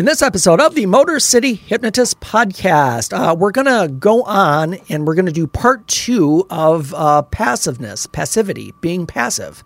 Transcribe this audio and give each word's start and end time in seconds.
In 0.00 0.06
this 0.06 0.22
episode 0.22 0.62
of 0.62 0.74
the 0.74 0.86
Motor 0.86 1.20
City 1.20 1.52
Hypnotist 1.52 2.20
podcast, 2.20 3.12
uh, 3.12 3.34
we're 3.34 3.50
going 3.50 3.66
to 3.66 3.92
go 3.92 4.22
on 4.22 4.76
and 4.88 5.06
we're 5.06 5.14
going 5.14 5.26
to 5.26 5.30
do 5.30 5.46
part 5.46 5.86
two 5.88 6.46
of 6.48 6.94
uh, 6.94 7.20
passiveness, 7.20 8.06
passivity, 8.06 8.72
being 8.80 9.06
passive. 9.06 9.62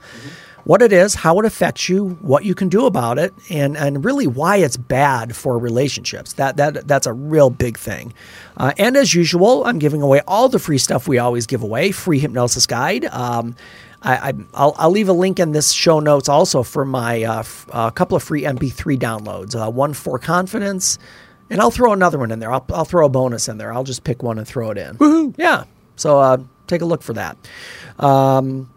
What 0.64 0.82
it 0.82 0.92
is, 0.92 1.14
how 1.14 1.38
it 1.38 1.44
affects 1.44 1.88
you, 1.88 2.18
what 2.20 2.44
you 2.44 2.52
can 2.56 2.68
do 2.68 2.84
about 2.84 3.16
it, 3.16 3.32
and, 3.48 3.76
and 3.76 4.04
really 4.04 4.26
why 4.26 4.56
it's 4.56 4.76
bad 4.76 5.36
for 5.36 5.56
relationships. 5.56 6.32
That, 6.32 6.56
that 6.56 6.88
That's 6.88 7.06
a 7.06 7.12
real 7.12 7.48
big 7.48 7.78
thing. 7.78 8.12
Uh, 8.56 8.72
and 8.76 8.96
as 8.96 9.14
usual, 9.14 9.64
I'm 9.64 9.78
giving 9.78 10.02
away 10.02 10.20
all 10.26 10.48
the 10.48 10.58
free 10.58 10.78
stuff 10.78 11.06
we 11.06 11.18
always 11.18 11.46
give 11.46 11.62
away 11.62 11.92
free 11.92 12.18
hypnosis 12.18 12.66
guide. 12.66 13.04
Um, 13.04 13.54
I, 14.04 14.32
will 14.32 14.74
I'll 14.76 14.90
leave 14.90 15.08
a 15.08 15.12
link 15.14 15.40
in 15.40 15.52
this 15.52 15.72
show 15.72 15.98
notes 16.00 16.28
also 16.28 16.62
for 16.62 16.84
my 16.84 17.22
uh, 17.24 17.40
f- 17.40 17.66
uh, 17.72 17.90
couple 17.90 18.16
of 18.16 18.22
free 18.22 18.42
MP3 18.42 18.98
downloads. 18.98 19.54
Uh, 19.54 19.70
one 19.70 19.94
for 19.94 20.18
confidence, 20.18 20.98
and 21.50 21.60
I'll 21.60 21.70
throw 21.70 21.92
another 21.92 22.18
one 22.18 22.30
in 22.30 22.38
there. 22.38 22.52
I'll, 22.52 22.64
I'll 22.72 22.84
throw 22.84 23.06
a 23.06 23.08
bonus 23.08 23.48
in 23.48 23.56
there. 23.58 23.72
I'll 23.72 23.84
just 23.84 24.04
pick 24.04 24.22
one 24.22 24.38
and 24.38 24.46
throw 24.46 24.70
it 24.70 24.78
in. 24.78 24.96
Woohoo! 24.98 25.34
Yeah. 25.38 25.64
So 25.96 26.18
uh, 26.18 26.38
take 26.66 26.82
a 26.82 26.84
look 26.84 27.02
for 27.02 27.14
that. 27.14 27.36
Um, 27.98 28.70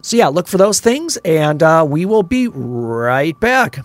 so 0.00 0.16
yeah, 0.16 0.28
look 0.28 0.48
for 0.48 0.58
those 0.58 0.80
things, 0.80 1.16
and 1.18 1.62
uh, 1.62 1.86
we 1.88 2.04
will 2.04 2.24
be 2.24 2.48
right 2.48 3.38
back. 3.38 3.84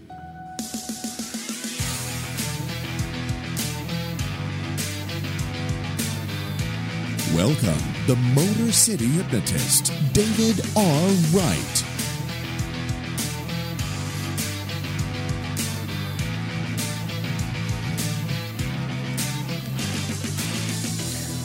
Welcome, 7.41 7.81
the 8.05 8.15
Motor 8.35 8.71
City 8.71 9.07
Hypnotist, 9.07 9.91
David 10.13 10.63
R. 10.77 11.09
Wright. 11.33 11.83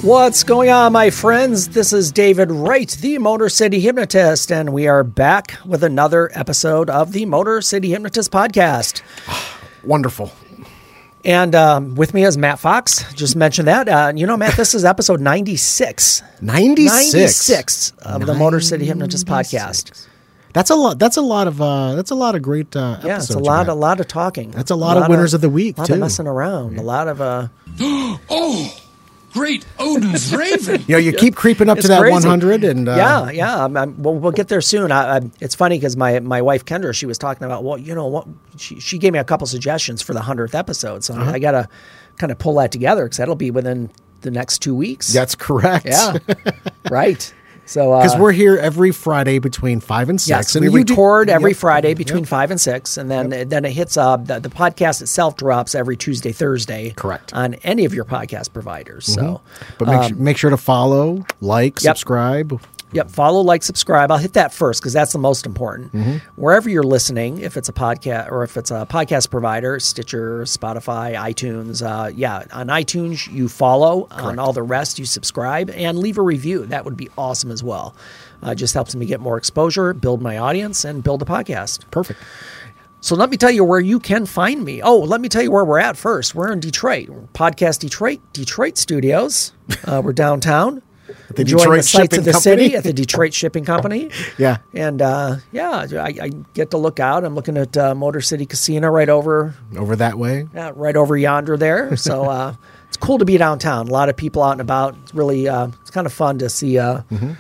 What's 0.03 0.45
going 0.45 0.69
on, 0.69 0.93
my 0.93 1.09
friends? 1.09 1.69
This 1.69 1.95
is 1.95 2.13
David 2.13 2.51
Wright, 2.53 2.91
the 3.01 3.17
Motor 3.17 3.49
City 3.49 3.81
Hypnotist, 3.81 4.53
and 4.53 4.75
we 4.75 4.87
are 4.87 5.03
back 5.03 5.57
with 5.65 5.83
another 5.83 6.31
episode 6.35 6.91
of 6.91 7.13
the 7.13 7.25
Motor 7.25 7.63
City 7.63 7.89
Hypnotist 7.89 8.31
podcast. 8.31 9.01
Wonderful. 9.83 10.31
And 11.27 11.57
um, 11.57 11.97
with 11.97 12.15
me 12.15 12.25
is 12.25 12.39
Matt 12.39 12.61
Fox. 12.61 13.13
Just 13.15 13.35
mentioned 13.35 13.67
that. 13.67 13.89
Uh, 13.89 14.13
you 14.15 14.27
know, 14.29 14.37
Matt, 14.37 14.57
this 14.57 14.75
is 14.77 14.85
episode 14.85 15.21
96. 15.21 16.23
96. 16.41 17.13
96 17.15 17.91
of 18.03 18.25
the 18.27 18.35
Motor 18.35 18.61
City 18.61 18.85
Hypnotist 18.87 19.27
podcast. 19.27 20.07
That's 20.53 20.71
a 20.71 20.77
lot. 20.77 21.01
That's 21.01 21.17
a 21.17 21.23
lot 21.23 21.49
of. 21.49 21.61
Uh, 21.61 21.97
that's 21.97 22.13
a 22.13 22.15
lot 22.15 22.37
of 22.37 22.43
great. 22.43 22.75
Uh, 22.77 22.99
Yeah, 23.05 23.17
it's 23.17 23.29
a 23.31 23.39
lot, 23.41 23.67
Matt. 23.67 23.75
a 23.75 23.75
lot 23.75 23.99
of 24.01 24.07
talking. 24.07 24.53
That's 24.53 24.71
a 24.71 24.77
lot 24.77 24.97
of 24.97 25.09
winners 25.09 25.35
of 25.35 25.41
the 25.41 25.51
week, 25.51 25.77
A 25.77 25.81
lot 25.81 25.87
too. 25.89 25.95
of 25.95 25.99
messing 25.99 26.29
around. 26.29 26.79
A 26.79 26.83
lot 26.83 27.09
of 27.09 27.21
uh, 27.21 27.49
Oh, 27.81 28.81
great 29.37 29.67
Odin's 29.79 30.35
Raven. 30.37 30.81
You 30.89 30.95
know, 30.95 30.99
you 30.99 31.13
keep 31.13 31.37
creeping 31.37 31.69
up 31.69 31.79
It's 31.79 31.87
to 31.87 31.89
that 31.89 32.01
crazy. 32.01 32.15
100, 32.15 32.65
and 32.65 32.89
uh, 32.89 32.95
yeah, 32.97 33.31
yeah. 33.31 33.65
I'm, 33.65 33.77
I'm, 33.77 34.03
we'll, 34.03 34.15
we'll 34.15 34.33
get 34.33 34.49
there 34.49 34.61
soon. 34.61 34.91
I, 34.91 35.17
I, 35.19 35.21
it's 35.41 35.55
funny 35.55 35.77
because 35.77 35.97
my, 35.97 36.19
my 36.21 36.41
wife 36.43 36.65
Kendra, 36.65 36.95
she 36.95 37.07
was 37.07 37.19
talking 37.19 37.45
about, 37.45 37.63
well, 37.65 37.77
you 37.79 37.95
know 37.95 38.07
what? 38.07 38.27
She, 38.57 38.81
she 38.81 38.99
gave 38.99 39.13
me 39.13 39.19
a 39.19 39.25
couple 39.25 39.47
suggestions 39.47 40.01
for 40.03 40.15
the 40.15 40.21
hundredth 40.23 40.55
episode, 40.55 41.05
so 41.05 41.15
Uh-huh. 41.15 41.33
I 41.33 41.39
got 41.39 41.53
to 41.53 41.69
kind 42.19 42.33
of 42.33 42.39
pull 42.39 42.55
that 42.57 42.73
together 42.73 43.05
because 43.05 43.19
that'll 43.19 43.35
be 43.37 43.51
within 43.51 43.91
the 44.23 44.31
next 44.31 44.61
two 44.61 44.75
weeks. 44.75 45.13
that's 45.13 45.35
correct. 45.35 45.85
yeah, 45.87 46.17
right. 46.91 47.33
So 47.67 47.93
uh, 47.93 48.03
because 48.03 48.17
we're 48.19 48.33
here 48.33 48.57
every 48.57 48.93
Friday 48.93 49.39
between 49.41 49.81
five 49.81 50.09
and 50.09 50.21
six. 50.21 50.29
Yes, 50.29 50.55
and 50.57 50.65
we 50.73 50.79
you 50.81 50.85
do- 50.85 50.93
record 50.95 51.29
every 51.29 51.51
Yep. 51.51 51.59
Friday 51.59 51.95
between 51.95 52.25
five 52.25 52.51
and 52.51 52.61
six, 52.61 52.97
and 52.97 53.11
then 53.11 53.49
then 53.49 53.65
it 53.65 53.73
hits. 53.73 53.97
Uh, 53.97 54.17
the, 54.17 54.39
the 54.39 54.49
podcast 54.49 55.03
itself 55.03 55.37
drops 55.37 55.75
every 55.75 55.97
Tuesday, 55.97 56.33
Thursday. 56.33 56.91
Correct. 56.97 57.33
on 57.35 57.55
any 57.65 57.85
of 57.85 57.93
your 57.93 58.05
podcast 58.05 58.53
providers. 58.53 59.05
So, 59.07 59.41
But 59.79 59.89
make, 59.89 60.09
su- 60.11 60.15
make 60.15 60.37
sure 60.37 60.51
to 60.51 60.57
follow, 60.57 61.27
like, 61.41 61.75
Um, 61.81 61.85
Yep. 61.85 61.97
subscribe. 61.97 62.61
Yep. 62.93 63.11
Follow, 63.11 63.41
like, 63.41 63.63
subscribe. 63.63 64.11
I'll 64.11 64.19
hit 64.19 64.35
that 64.35 64.55
first 64.55 64.81
because 64.81 64.93
that's 64.93 65.13
the 65.13 65.19
most 65.19 65.45
important. 65.45 65.93
Mm-hmm. 65.93 66.41
Wherever 66.41 66.71
you're 66.71 66.85
listening, 66.85 67.39
if 67.39 67.57
it's 67.57 67.69
a 67.69 67.73
podcast 67.73 68.31
or 68.31 68.45
if 68.45 68.57
it's 68.57 68.71
a 68.71 68.87
podcast 68.89 69.31
provider, 69.31 69.81
Stitcher, 69.81 70.43
Spotify, 70.43 71.15
iTunes, 71.15 71.85
uh, 71.85 72.09
yeah, 72.15 72.45
on 72.53 72.69
iTunes 72.69 73.31
you 73.33 73.49
follow. 73.49 74.07
On 74.11 74.39
all 74.39 74.53
the 74.53 74.63
rest 74.63 74.99
you 74.99 75.05
subscribe 75.05 75.71
and 75.71 75.99
leave 75.99 76.17
a 76.19 76.23
review. 76.23 76.67
That 76.67 76.85
would 76.85 76.97
be 76.97 77.09
awesome 77.19 77.51
as 77.51 77.63
well. 77.63 77.95
Uh, 78.43 78.55
just 78.55 78.75
helps 78.75 78.95
me 78.95 79.07
get 79.07 79.21
more 79.21 79.37
exposure, 79.37 79.93
build 79.93 80.23
my 80.23 80.39
audience, 80.39 80.85
and 80.85 81.03
build 81.03 81.23
a 81.23 81.25
podcast. 81.25 81.91
Perfect. 81.91 82.21
So 83.01 83.15
let 83.15 83.31
me 83.31 83.37
tell 83.37 83.51
you 83.51 83.63
where 83.63 83.81
you 83.81 84.01
can 84.01 84.27
find 84.27 84.65
me. 84.65 84.83
Oh, 84.83 84.99
let 84.99 85.21
me 85.21 85.29
tell 85.29 85.43
you 85.43 85.51
where 85.51 85.65
we're 85.65 85.79
at 85.79 85.97
first. 85.97 86.35
We're 86.35 86.53
in 86.53 86.61
Detroit, 86.61 87.09
Podcast 87.35 87.81
Detroit, 87.81 88.21
Detroit 88.33 88.79
Studios. 88.79 89.53
Uh, 89.85 90.01
we're 90.03 90.13
downtown. 90.13 90.81
The 91.35 91.41
enjoying 91.43 91.59
Detroit 91.59 91.77
the 91.79 91.83
sights 91.83 91.91
Shipping 92.15 92.19
of 92.21 92.25
the 92.25 92.33
Company. 92.33 92.63
city 92.65 92.77
at 92.77 92.85
the 92.85 92.93
Detroit 92.93 93.35
Shipping 93.35 93.65
Company. 93.65 94.11
Yeah. 94.39 94.59
And 94.75 95.01
uh, 95.01 95.37
yeah, 95.53 95.87
I, 95.93 96.15
I 96.21 96.31
get 96.55 96.71
to 96.73 96.77
look 96.79 97.01
out. 97.01 97.25
I'm 97.25 97.35
looking 97.35 97.57
at 97.57 97.77
uh, 97.77 97.95
Motor 97.95 98.21
City 98.21 98.45
Casino 98.47 98.89
right 98.89 99.09
over, 99.09 99.55
Over 99.77 99.97
that 99.97 100.19
way. 100.19 100.47
yeah, 100.55 100.73
right 100.75 100.97
over 100.97 101.17
yonder 101.17 101.57
there. 101.57 101.97
So 101.97 102.25
uh, 102.31 102.55
it's 102.89 102.97
cool 102.97 103.19
to 103.19 103.25
be 103.25 103.37
downtown. 103.39 103.89
A 103.89 103.91
lot 103.93 104.09
of 104.09 104.17
people 104.17 104.43
out 104.43 104.53
and 104.53 104.61
about. 104.61 104.97
It's 105.05 105.15
really, 105.15 105.49
uh, 105.49 105.69
it's 105.81 105.91
kind 105.91 106.07
of 106.07 106.13
fun 106.13 106.39
to 106.39 106.49
see. 106.49 106.79
Uh, 106.79 107.03
Mm-hmm. 107.11 107.33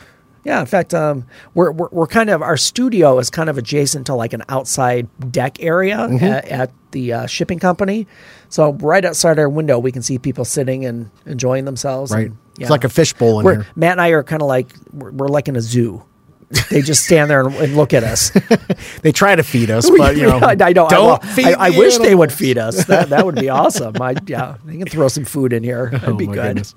Yeah, 0.44 0.60
in 0.60 0.66
fact, 0.66 0.94
um, 0.94 1.26
we're, 1.54 1.72
we're 1.72 1.88
we're 1.90 2.06
kind 2.06 2.30
of 2.30 2.40
our 2.40 2.56
studio 2.56 3.18
is 3.18 3.30
kind 3.30 3.50
of 3.50 3.58
adjacent 3.58 4.06
to 4.06 4.14
like 4.14 4.32
an 4.32 4.44
outside 4.48 5.08
deck 5.32 5.60
area 5.60 5.96
Mm-hmm. 5.96 6.24
at, 6.24 6.44
at 6.44 6.70
the 6.92 7.12
uh, 7.14 7.26
shipping 7.26 7.58
company. 7.58 8.06
So 8.48 8.74
right 8.74 9.04
outside 9.04 9.40
our 9.40 9.48
window, 9.48 9.80
we 9.80 9.90
can 9.90 10.02
see 10.02 10.18
people 10.18 10.44
sitting 10.44 10.84
and 10.84 11.10
enjoying 11.26 11.64
themselves. 11.64 12.12
Right. 12.12 12.26
and, 12.26 12.36
It's 12.58 12.70
like 12.70 12.84
a 12.84 12.88
fishbowl 12.88 13.40
in 13.40 13.44
we're, 13.44 13.54
here. 13.62 13.66
Matt 13.76 13.92
and 13.92 14.00
I 14.00 14.08
are 14.08 14.22
kind 14.22 14.42
of 14.42 14.48
like 14.48 14.68
we're, 14.92 15.10
we're 15.10 15.28
like 15.28 15.48
in 15.48 15.56
a 15.56 15.60
zoo. 15.60 16.02
They 16.70 16.80
just 16.80 17.04
stand 17.04 17.28
there 17.28 17.40
and, 17.44 17.54
and 17.56 17.76
look 17.76 17.92
at 17.92 18.04
us. 18.04 18.30
They 19.02 19.10
try 19.12 19.34
to 19.36 19.42
feed 19.42 19.68
us, 19.70 19.90
but 19.98 20.16
you 20.16 20.22
know, 20.22 20.38
I, 20.42 20.50
I 20.50 20.72
don't. 20.72 20.88
don't 20.90 21.24
I, 21.24 21.26
feed 21.34 21.46
I, 21.46 21.66
I 21.66 21.70
wish 21.70 21.98
they 21.98 22.14
would 22.14 22.32
feed 22.32 22.56
us. 22.58 22.84
That 22.86 23.10
that 23.10 23.24
would 23.26 23.34
be 23.34 23.48
awesome. 23.48 24.00
I 24.00 24.14
yeah, 24.26 24.56
they 24.64 24.76
can 24.78 24.86
throw 24.88 25.08
some 25.08 25.24
food 25.24 25.52
in 25.52 25.62
here. 25.64 25.90
That'd 25.92 26.08
Oh, 26.08 26.14
be 26.16 26.26
good. 26.26 26.34
goodness. 26.34 26.74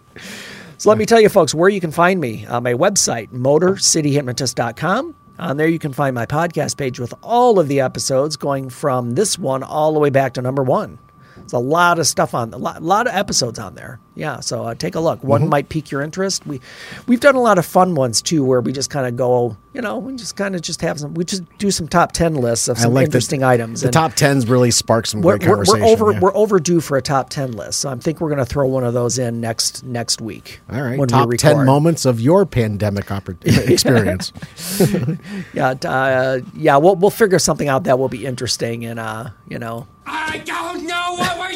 So 0.77 0.89
let 0.89 0.97
me 0.97 1.05
tell 1.05 1.19
you, 1.21 1.29
folks, 1.29 1.53
where 1.53 1.69
you 1.69 1.81
can 1.81 1.91
find 1.91 2.19
me. 2.21 2.45
Uh, 2.45 2.61
my 2.61 2.73
website, 2.73 3.29
motorcityhypnotist.com. 3.31 5.15
On 5.39 5.57
there, 5.57 5.67
you 5.67 5.79
can 5.79 5.93
find 5.93 6.13
my 6.15 6.25
podcast 6.25 6.77
page 6.77 6.99
with 6.99 7.13
all 7.23 7.59
of 7.59 7.67
the 7.67 7.79
episodes 7.79 8.35
going 8.35 8.69
from 8.69 9.11
this 9.11 9.37
one 9.39 9.63
all 9.63 9.93
the 9.93 9.99
way 9.99 10.09
back 10.09 10.33
to 10.33 10.41
number 10.41 10.63
one. 10.63 10.99
There's 11.49 11.61
a 11.63 11.65
lot 11.65 11.97
of 11.97 12.05
stuff 12.05 12.35
on 12.35 12.53
a 12.53 12.57
lot, 12.57 12.83
lot 12.83 13.07
of 13.07 13.13
episodes 13.15 13.57
on 13.57 13.73
there. 13.73 13.99
Yeah, 14.15 14.39
so 14.41 14.65
uh, 14.65 14.75
take 14.75 14.95
a 14.95 14.99
look. 14.99 15.23
One 15.23 15.41
Mm-hmm. 15.41 15.49
might 15.49 15.69
pique 15.69 15.89
your 15.91 16.01
interest. 16.01 16.45
We 16.45 16.59
we've 17.07 17.21
done 17.21 17.35
a 17.35 17.41
lot 17.41 17.57
of 17.57 17.65
fun 17.65 17.95
ones 17.95 18.21
too, 18.21 18.43
where 18.43 18.59
we 18.61 18.71
just 18.73 18.89
kind 18.89 19.07
of 19.07 19.15
go, 19.15 19.55
you 19.73 19.81
know, 19.81 19.97
we 19.97 20.13
just 20.15 20.35
kind 20.35 20.55
of 20.55 20.61
just 20.61 20.81
have 20.81 20.99
some. 20.99 21.13
We 21.13 21.23
just 21.23 21.43
do 21.57 21.71
some 21.71 21.87
top 21.87 22.11
ten 22.11 22.35
lists 22.35 22.67
of 22.67 22.77
some 22.77 22.93
like 22.93 23.05
interesting 23.05 23.39
the, 23.39 23.47
items. 23.47 23.81
The 23.81 23.87
and- 23.87 23.93
top 23.93 24.13
tens 24.15 24.47
really 24.47 24.71
spark 24.71 25.07
some 25.07 25.21
we're, 25.21 25.37
great 25.37 25.49
we're, 25.49 25.63
we're 25.67 25.83
over 25.85 26.11
yeah. 26.11 26.19
we're 26.19 26.35
overdue 26.35 26.81
for 26.81 26.97
a 26.97 27.01
top 27.01 27.29
10 27.29 27.53
list 27.53 27.79
so 27.79 27.89
i 27.89 27.95
think 27.95 28.19
we're 28.21 28.29
going 28.29 28.39
to 28.39 28.45
throw 28.45 28.67
one 28.67 28.83
of 28.83 28.93
those 28.93 29.17
in 29.19 29.39
next 29.41 29.83
next 29.83 30.21
week 30.21 30.59
All 30.71 30.81
right, 30.81 30.91
when 30.99 30.99
we 30.99 31.07
top 31.07 31.29
ten 31.37 31.65
moments 31.65 32.05
of 32.05 32.19
your 32.19 32.45
pandemic 32.45 33.05
oppor- 33.07 33.37
experience. 33.69 34.31
yeah 35.53 35.69
uh, 35.85 36.39
yeah 36.55 36.77
we'll, 36.77 36.95
we'll 36.95 37.09
figure 37.11 37.39
something 37.39 37.67
out 37.67 37.83
that 37.85 37.97
will 37.99 38.09
be 38.09 38.25
interesting 38.25 38.85
and 38.85 38.99
uh 38.99 39.29
you 39.47 39.59
know 39.59 39.87
I 40.05 40.39
don't 40.39 40.85
know 40.85 40.93
what 40.95 40.95
we're 40.95 40.98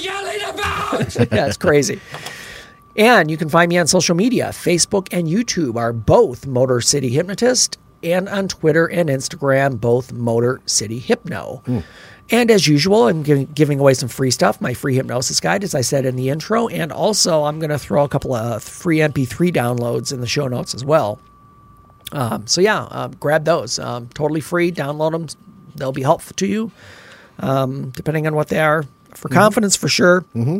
yelling 0.03 0.41
about. 0.49 1.15
yeah 1.31 1.47
it's 1.47 1.57
crazy 1.57 1.99
and 2.95 3.31
you 3.31 3.37
can 3.37 3.49
find 3.49 3.69
me 3.69 3.77
on 3.77 3.87
social 3.87 4.15
media 4.15 4.49
facebook 4.49 5.07
and 5.11 5.27
youtube 5.27 5.75
are 5.75 5.93
both 5.93 6.45
motor 6.45 6.81
city 6.81 7.09
hypnotist 7.09 7.77
and 8.03 8.27
on 8.29 8.47
twitter 8.47 8.85
and 8.87 9.09
instagram 9.09 9.79
both 9.79 10.11
motor 10.13 10.61
city 10.65 10.99
hypno 10.99 11.61
And 12.29 12.49
as 12.49 12.65
usual, 12.67 13.09
I'm 13.09 13.21
giving, 13.21 13.45
giving 13.47 13.79
away 13.81 13.93
some 13.95 14.07
free 14.07 14.31
stuff, 14.31 14.61
my 14.61 14.73
free 14.73 14.95
hypnosis 14.95 15.41
guide, 15.41 15.61
as 15.61 15.75
I 15.75 15.81
said 15.81 16.05
in 16.05 16.15
the 16.15 16.29
intro. 16.29 16.69
And 16.69 16.89
also, 16.89 17.43
I'm 17.43 17.59
going 17.59 17.69
to 17.69 17.77
throw 17.77 18.05
a 18.05 18.07
couple 18.07 18.33
of 18.33 18.63
free 18.63 18.99
MP3 18.99 19.51
downloads 19.53 20.13
in 20.13 20.21
the 20.21 20.25
show 20.25 20.47
notes 20.47 20.73
as 20.73 20.85
well. 20.85 21.19
Um, 22.13 22.47
so, 22.47 22.61
yeah, 22.61 22.83
uh, 22.83 23.09
grab 23.09 23.43
those. 23.43 23.77
Um, 23.77 24.07
totally 24.13 24.39
free. 24.39 24.71
Download 24.71 25.11
them. 25.11 25.27
They'll 25.75 25.91
be 25.91 26.01
helpful 26.01 26.33
to 26.37 26.47
you, 26.47 26.71
um, 27.39 27.89
depending 27.91 28.25
on 28.25 28.35
what 28.35 28.47
they 28.47 28.59
are. 28.61 28.85
For 29.15 29.29
confidence, 29.29 29.75
for 29.75 29.87
sure. 29.87 30.21
Mm-hmm. 30.35 30.59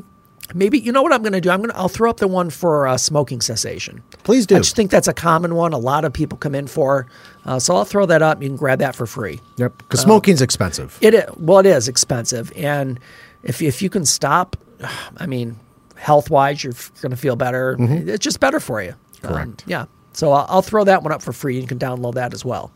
Maybe 0.54 0.78
you 0.80 0.92
know 0.92 1.02
what 1.02 1.14
I'm 1.14 1.22
going 1.22 1.34
to 1.34 1.42
do. 1.42 1.50
I'm 1.50 1.60
going 1.60 1.70
to 1.70 1.78
I'll 1.78 1.88
throw 1.88 2.10
up 2.10 2.18
the 2.18 2.28
one 2.28 2.50
for 2.50 2.86
uh, 2.86 2.98
smoking 2.98 3.40
cessation. 3.42 4.04
Please 4.24 4.46
do. 4.46 4.56
I 4.56 4.60
just 4.60 4.76
think 4.76 4.92
that's 4.92 5.08
a 5.08 5.14
common 5.14 5.56
one. 5.56 5.74
A 5.74 5.78
lot 5.78 6.04
of 6.06 6.12
people 6.12 6.38
come 6.38 6.54
in 6.54 6.68
for, 6.68 7.08
uh, 7.46 7.60
so 7.60 7.76
I'll 7.76 7.86
throw 7.86 8.06
that 8.06 8.22
up. 8.22 8.42
You 8.42 8.50
can 8.50 8.58
grab 8.58 8.80
that 8.80 8.96
for 8.96 9.06
free. 9.08 9.40
Yep. 9.58 9.78
Because 9.78 10.02
smoking's 10.02 10.42
expensive. 10.42 10.98
It 11.02 11.14
is, 11.14 11.24
well, 11.38 11.60
it 11.60 11.66
is 11.66 11.88
expensive, 11.88 12.52
and 12.56 13.00
if 13.44 13.62
if 13.62 13.82
you 13.82 13.90
can 13.90 14.06
stop, 14.06 14.58
I 15.18 15.26
mean, 15.28 15.56
health 15.96 16.30
wise, 16.30 16.64
you're 16.64 16.74
going 17.02 17.12
to 17.12 17.18
feel 17.18 17.36
better. 17.36 17.78
It's 17.80 18.24
just 18.24 18.40
better 18.40 18.60
for 18.60 18.84
you. 18.84 18.96
Um, 19.24 19.30
Correct. 19.30 19.64
yeah. 19.66 19.86
So 20.12 20.32
I'll, 20.32 20.46
I'll 20.50 20.62
throw 20.62 20.84
that 20.84 21.02
one 21.04 21.12
up 21.12 21.22
for 21.22 21.34
free. 21.34 21.60
You 21.60 21.66
can 21.66 21.80
download 21.80 22.16
that 22.16 22.34
as 22.34 22.46
well. 22.46 22.72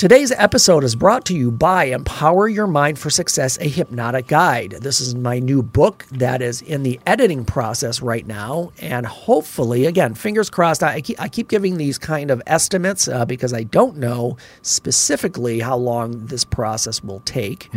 Today's 0.00 0.32
episode 0.32 0.82
is 0.82 0.94
brought 0.94 1.26
to 1.26 1.36
you 1.36 1.50
by 1.50 1.84
Empower 1.84 2.48
Your 2.48 2.66
Mind 2.66 2.98
for 2.98 3.10
Success, 3.10 3.58
a 3.58 3.68
hypnotic 3.68 4.28
guide. 4.28 4.78
This 4.80 4.98
is 4.98 5.14
my 5.14 5.40
new 5.40 5.62
book 5.62 6.06
that 6.10 6.40
is 6.40 6.62
in 6.62 6.84
the 6.84 6.98
editing 7.04 7.44
process 7.44 8.00
right 8.00 8.26
now. 8.26 8.72
And 8.78 9.04
hopefully, 9.04 9.84
again, 9.84 10.14
fingers 10.14 10.48
crossed, 10.48 10.82
I 10.82 11.02
keep, 11.02 11.20
I 11.20 11.28
keep 11.28 11.48
giving 11.48 11.76
these 11.76 11.98
kind 11.98 12.30
of 12.30 12.40
estimates 12.46 13.08
uh, 13.08 13.26
because 13.26 13.52
I 13.52 13.64
don't 13.64 13.98
know 13.98 14.38
specifically 14.62 15.60
how 15.60 15.76
long 15.76 16.24
this 16.24 16.46
process 16.46 17.04
will 17.04 17.20
take. 17.26 17.68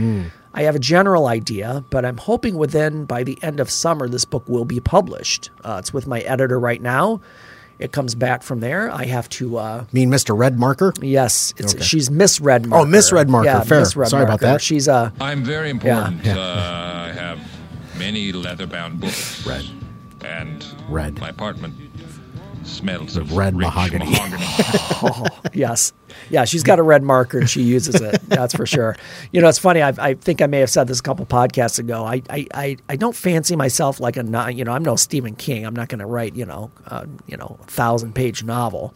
I 0.53 0.63
have 0.63 0.75
a 0.75 0.79
general 0.79 1.27
idea, 1.27 1.83
but 1.89 2.05
I'm 2.05 2.15
hoping 2.15 2.55
within 2.55 3.03
by 3.03 3.23
the 3.25 3.37
end 3.41 3.59
of 3.59 3.69
summer, 3.69 4.07
this 4.07 4.23
book 4.23 4.47
will 4.47 4.63
be 4.63 4.79
published. 4.79 5.49
Uh, 5.65 5.75
it's 5.79 5.91
with 5.91 6.07
my 6.07 6.21
editor 6.21 6.57
right 6.57 6.81
now. 6.81 7.19
It 7.79 7.91
comes 7.91 8.15
back 8.15 8.43
from 8.43 8.59
there. 8.59 8.91
I 8.91 9.05
have 9.05 9.27
to 9.29 9.57
uh, 9.57 9.85
mean 9.91 10.09
Mr. 10.09 10.37
Red 10.37 10.59
Marker? 10.59 10.93
Yes, 11.01 11.53
it's 11.57 11.83
she's 11.83 12.09
Miss 12.11 12.39
Red 12.39 12.67
Marker. 12.67 12.85
Oh, 12.85 12.89
Miss 12.89 13.11
Red 13.11 13.29
Marker. 13.29 13.47
Yeah, 13.47 13.63
Fair. 13.63 13.79
Miss 13.79 13.95
Red 13.95 14.09
Sorry 14.09 14.23
about 14.23 14.39
that. 14.41 14.61
She's 14.61 14.87
uh 14.87 15.11
I'm 15.19 15.43
very 15.43 15.69
important. 15.69 16.25
Uh, 16.25 16.39
I 16.39 17.11
have 17.11 17.39
many 17.97 18.31
leather-bound 18.31 18.99
books. 18.99 19.45
Red. 19.45 19.65
And 20.23 20.65
Red. 20.87 21.19
My 21.19 21.29
apartment 21.29 21.75
smells 22.65 23.17
of 23.17 23.33
red 23.33 23.55
rich 23.55 23.65
mahogany. 23.65 24.15
yes, 25.53 25.93
yeah. 26.29 26.45
She's 26.45 26.63
got 26.63 26.79
a 26.79 26.83
red 26.83 27.03
marker 27.03 27.39
and 27.39 27.49
she 27.49 27.61
uses 27.61 27.95
it. 27.95 28.21
That's 28.27 28.55
for 28.55 28.65
sure. 28.65 28.95
You 29.31 29.41
know, 29.41 29.49
it's 29.49 29.59
funny. 29.59 29.81
I, 29.81 29.93
I 29.97 30.13
think 30.15 30.41
I 30.41 30.47
may 30.47 30.59
have 30.59 30.69
said 30.69 30.87
this 30.87 30.99
a 30.99 31.03
couple 31.03 31.25
podcasts 31.25 31.79
ago. 31.79 32.05
I 32.05 32.21
I, 32.29 32.47
I, 32.53 32.77
I 32.89 32.95
don't 32.95 33.15
fancy 33.15 33.55
myself 33.55 33.99
like 33.99 34.17
a 34.17 34.23
you 34.53 34.63
know 34.63 34.71
I'm 34.71 34.83
no 34.83 34.95
Stephen 34.95 35.35
King. 35.35 35.65
I'm 35.65 35.75
not 35.75 35.89
going 35.89 35.99
to 35.99 36.05
write 36.05 36.35
you 36.35 36.45
know 36.45 36.71
uh, 36.87 37.05
you 37.27 37.37
know 37.37 37.57
a 37.61 37.65
thousand 37.65 38.15
page 38.15 38.43
novel, 38.43 38.93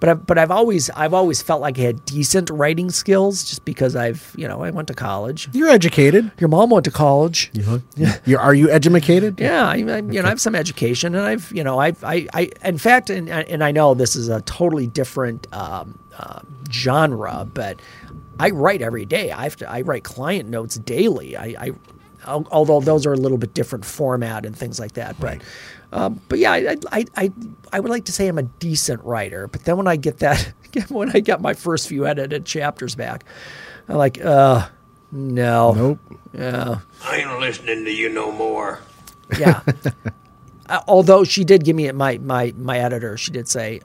but 0.00 0.08
I, 0.08 0.14
but 0.14 0.38
I've 0.38 0.50
always 0.50 0.90
I've 0.90 1.14
always 1.14 1.42
felt 1.42 1.60
like 1.60 1.78
I 1.78 1.82
had 1.82 2.04
decent 2.04 2.50
writing 2.50 2.90
skills 2.90 3.44
just 3.44 3.64
because 3.64 3.96
I've 3.96 4.34
you 4.36 4.48
know 4.48 4.62
I 4.62 4.70
went 4.70 4.88
to 4.88 4.94
college. 4.94 5.48
You're 5.52 5.68
educated. 5.70 6.30
Your 6.38 6.48
mom 6.48 6.70
went 6.70 6.84
to 6.84 6.90
college. 6.90 7.50
You're, 8.24 8.40
are 8.40 8.54
you 8.54 8.70
edumacated? 8.70 9.40
Yeah, 9.40 9.66
I, 9.66 9.74
I, 9.74 9.76
you 9.76 10.20
know, 10.20 10.24
I 10.24 10.28
have 10.28 10.40
some 10.40 10.54
education, 10.54 11.14
and 11.14 11.24
I've, 11.24 11.52
you 11.54 11.64
know, 11.64 11.78
I've, 11.78 12.02
I, 12.04 12.26
I, 12.32 12.50
in 12.64 12.78
fact, 12.78 13.10
and, 13.10 13.28
and 13.28 13.62
I 13.62 13.70
know 13.70 13.94
this 13.94 14.16
is 14.16 14.28
a 14.28 14.40
totally 14.42 14.86
different 14.86 15.52
um, 15.54 15.98
uh, 16.18 16.40
genre, 16.70 17.46
but 17.52 17.80
I 18.38 18.50
write 18.50 18.82
every 18.82 19.04
day. 19.04 19.30
I 19.32 19.44
have 19.44 19.56
to, 19.56 19.70
I 19.70 19.82
write 19.82 20.04
client 20.04 20.48
notes 20.48 20.76
daily. 20.76 21.36
I, 21.36 21.54
I 21.58 21.70
although 22.26 22.80
those 22.80 23.04
are 23.04 23.12
a 23.12 23.16
little 23.16 23.38
bit 23.38 23.52
different 23.54 23.84
format 23.84 24.44
and 24.46 24.56
things 24.56 24.78
like 24.80 24.92
that, 24.92 25.18
but. 25.20 25.40
Um, 25.94 26.22
but 26.30 26.38
yeah, 26.38 26.52
I, 26.52 26.76
I, 26.90 27.04
I, 27.18 27.32
I 27.70 27.80
would 27.80 27.90
like 27.90 28.06
to 28.06 28.12
say 28.12 28.26
I'm 28.26 28.38
a 28.38 28.44
decent 28.44 29.04
writer, 29.04 29.46
but 29.46 29.66
then 29.66 29.76
when 29.76 29.86
I 29.86 29.96
get 29.96 30.20
that, 30.20 30.50
when 30.88 31.14
I 31.14 31.20
get 31.20 31.42
my 31.42 31.52
first 31.52 31.86
few 31.86 32.06
edited 32.06 32.46
chapters 32.46 32.94
back, 32.94 33.24
I'm 33.90 33.96
like, 33.96 34.18
uh, 34.24 34.68
no, 35.10 35.72
Nope. 35.74 35.98
yeah, 36.32 36.78
I 37.04 37.16
ain't 37.18 37.38
listening 37.40 37.84
to 37.84 37.90
you 37.92 38.08
no 38.08 38.32
more. 38.32 38.80
yeah. 39.38 39.60
Uh, 40.68 40.80
although 40.88 41.24
she 41.24 41.44
did 41.44 41.64
give 41.64 41.76
me 41.76 41.90
my 41.92 42.16
my 42.18 42.54
my 42.56 42.78
editor, 42.78 43.18
she 43.18 43.30
did 43.32 43.46
say, 43.48 43.80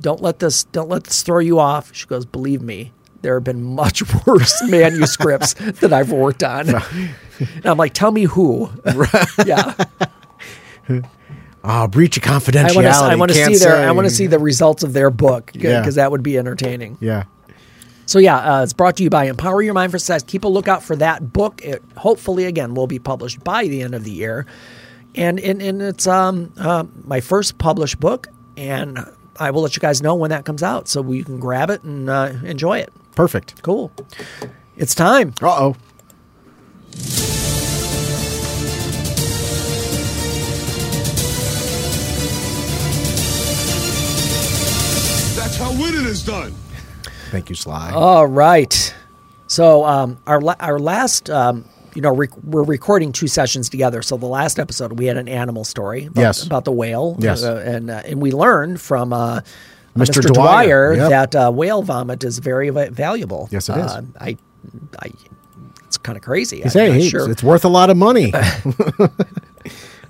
"Don't 0.00 0.22
let 0.22 0.38
this 0.38 0.64
don't 0.64 0.88
let 0.88 1.04
this 1.04 1.22
throw 1.22 1.38
you 1.40 1.58
off." 1.58 1.90
She 1.94 2.06
goes, 2.06 2.24
"Believe 2.24 2.62
me, 2.62 2.92
there 3.22 3.34
have 3.34 3.44
been 3.44 3.62
much 3.62 4.02
worse 4.26 4.62
manuscripts 4.68 5.54
that 5.54 5.92
I've 5.92 6.12
worked 6.12 6.42
on." 6.44 6.68
and 6.68 7.66
I'm 7.66 7.76
like, 7.78 7.94
"Tell 7.94 8.10
me 8.10 8.24
who?" 8.24 8.70
yeah, 9.46 9.74
Ah, 11.64 11.86
breach 11.86 12.16
of 12.16 12.22
confidentiality. 12.22 13.10
I 13.10 13.16
want 13.16 13.30
to 13.32 13.44
see 13.44 13.56
their 13.56 13.76
I 13.88 13.90
want 13.90 14.06
to 14.08 14.14
see 14.14 14.26
the 14.26 14.38
results 14.38 14.82
of 14.84 14.92
their 14.92 15.10
book 15.10 15.50
because 15.52 15.96
Yeah. 15.96 16.02
that 16.02 16.10
would 16.10 16.22
be 16.22 16.38
entertaining. 16.38 16.96
Yeah. 17.00 17.24
So 18.06 18.18
yeah, 18.18 18.36
uh, 18.38 18.62
it's 18.62 18.72
brought 18.72 18.96
to 18.98 19.02
you 19.02 19.10
by 19.10 19.24
Empower 19.24 19.60
Your 19.60 19.74
Mind 19.74 19.92
for 19.92 19.98
Success. 19.98 20.22
Keep 20.22 20.44
a 20.44 20.48
lookout 20.48 20.82
for 20.82 20.96
that 20.96 21.32
book. 21.32 21.60
It 21.62 21.82
hopefully 21.96 22.44
again 22.46 22.74
will 22.74 22.86
be 22.86 22.98
published 22.98 23.44
by 23.44 23.66
the 23.66 23.82
end 23.82 23.94
of 23.94 24.04
the 24.04 24.10
year, 24.12 24.46
and 25.14 25.38
and, 25.40 25.60
and 25.60 25.82
it's 25.82 26.06
um 26.06 26.52
uh, 26.58 26.84
my 27.04 27.20
first 27.20 27.58
published 27.58 28.00
book, 28.00 28.28
and 28.56 28.98
I 29.38 29.50
will 29.50 29.62
let 29.62 29.76
you 29.76 29.80
guys 29.80 30.02
know 30.02 30.14
when 30.14 30.30
that 30.30 30.44
comes 30.44 30.62
out 30.62 30.88
so 30.88 31.08
you 31.12 31.24
can 31.24 31.38
grab 31.38 31.70
it 31.70 31.82
and 31.82 32.08
uh, 32.10 32.32
enjoy 32.44 32.78
it. 32.78 32.92
Perfect. 33.14 33.62
Cool. 33.62 33.92
It's 34.76 34.94
time. 34.94 35.34
Uh 35.42 35.46
oh. 35.72 35.76
That's 45.36 45.56
how 45.56 45.70
winning 45.72 46.04
is 46.04 46.24
done. 46.24 46.52
Thank 47.30 47.48
you, 47.48 47.54
Sly. 47.54 47.92
All 47.94 48.26
right. 48.26 48.94
So 49.46 49.84
um, 49.84 50.18
our 50.26 50.40
la- 50.40 50.56
our 50.60 50.78
last 50.78 51.30
um, 51.30 51.64
you 51.98 52.02
know 52.02 52.14
rec- 52.14 52.36
we're 52.44 52.62
recording 52.62 53.10
two 53.10 53.26
sessions 53.26 53.68
together. 53.68 54.02
So 54.02 54.16
the 54.16 54.26
last 54.26 54.60
episode 54.60 55.00
we 55.00 55.06
had 55.06 55.16
an 55.16 55.26
animal 55.26 55.64
story 55.64 56.06
about, 56.06 56.20
Yes. 56.20 56.46
about 56.46 56.64
the 56.64 56.70
whale. 56.70 57.16
Yes. 57.18 57.42
uh, 57.42 57.56
and 57.66 57.90
uh, 57.90 58.02
and 58.04 58.22
we 58.22 58.30
learned 58.30 58.80
from 58.80 59.12
uh, 59.12 59.40
Mr. 59.96 60.20
Mr. 60.22 60.32
Dwyer, 60.32 60.94
yep. 60.94 61.10
that 61.10 61.34
uh, 61.34 61.50
whale 61.50 61.82
vomit 61.82 62.22
is 62.22 62.38
very 62.38 62.70
va- 62.70 62.90
valuable. 62.90 63.48
Yes, 63.50 63.68
it 63.68 63.78
is. 63.78 63.90
Uh, 63.90 64.02
I, 64.20 64.36
I, 65.00 65.10
it's 65.86 65.98
kind 65.98 66.16
of 66.16 66.22
crazy. 66.22 66.58
You 66.58 66.70
say, 66.70 66.86
I'm 66.86 66.92
not 66.92 67.00
hey, 67.00 67.08
sure. 67.08 67.28
it's 67.28 67.42
worth 67.42 67.64
a 67.64 67.68
lot 67.68 67.90
of 67.90 67.96
money. 67.96 68.32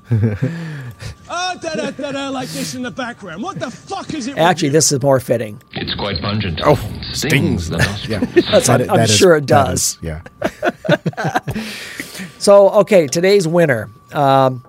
Da 1.54 1.74
da 1.74 1.90
da 1.90 2.12
da, 2.12 2.28
like 2.28 2.48
this 2.50 2.74
in 2.74 2.82
the 2.82 2.90
background. 2.90 3.42
What 3.42 3.58
the 3.58 3.70
fuck 3.70 4.12
is 4.14 4.26
it? 4.28 4.36
Actually, 4.38 4.68
this 4.70 4.92
is 4.92 5.02
more 5.02 5.18
fitting. 5.20 5.60
It's 5.72 5.94
quite 5.94 6.20
pungent. 6.20 6.60
Oh, 6.64 6.76
stings 7.12 7.68
the 7.70 7.78
nostril. 7.78 8.20
yeah. 8.34 8.42
That's, 8.50 8.68
I'm, 8.68 8.80
That- 8.80 8.90
I'm 8.90 8.96
that 8.98 9.10
is- 9.10 9.16
sure 9.16 9.36
it 9.36 9.46
does. 9.46 9.80
is- 9.80 9.98
yeah. 10.02 10.22
So, 12.38 12.70
okay, 12.70 13.06
today's 13.08 13.48
winner 13.48 13.90
um, 14.12 14.64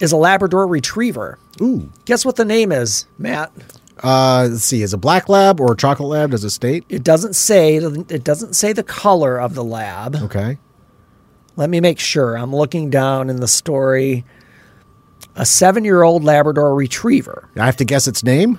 is 0.00 0.10
a 0.12 0.16
Labrador 0.16 0.66
Retriever. 0.66 1.38
Ooh. 1.60 1.88
Guess 2.04 2.24
what 2.24 2.34
the 2.36 2.44
name 2.44 2.72
is, 2.72 3.06
Matt? 3.16 3.52
Uh, 4.02 4.48
let's 4.50 4.64
see. 4.64 4.82
Is 4.82 4.92
it 4.92 4.96
black 4.98 5.28
lab 5.28 5.60
or 5.60 5.72
a 5.72 5.76
chocolate 5.76 6.08
lab? 6.08 6.30
Does 6.32 6.42
it 6.44 6.50
state? 6.50 6.84
It 6.88 7.04
doesn't 7.04 7.34
say. 7.34 7.76
It 7.76 8.24
doesn't 8.24 8.54
say 8.54 8.72
the 8.72 8.82
color 8.82 9.40
of 9.40 9.54
the 9.54 9.62
lab. 9.62 10.16
Okay. 10.16 10.58
Let 11.56 11.70
me 11.70 11.80
make 11.80 12.00
sure. 12.00 12.36
I'm 12.36 12.54
looking 12.54 12.90
down 12.90 13.30
in 13.30 13.36
the 13.36 13.48
story. 13.48 14.24
A 15.36 15.46
seven-year-old 15.46 16.22
Labrador 16.24 16.74
Retriever. 16.74 17.48
I 17.56 17.64
have 17.66 17.76
to 17.78 17.84
guess 17.84 18.06
its 18.06 18.22
name. 18.22 18.58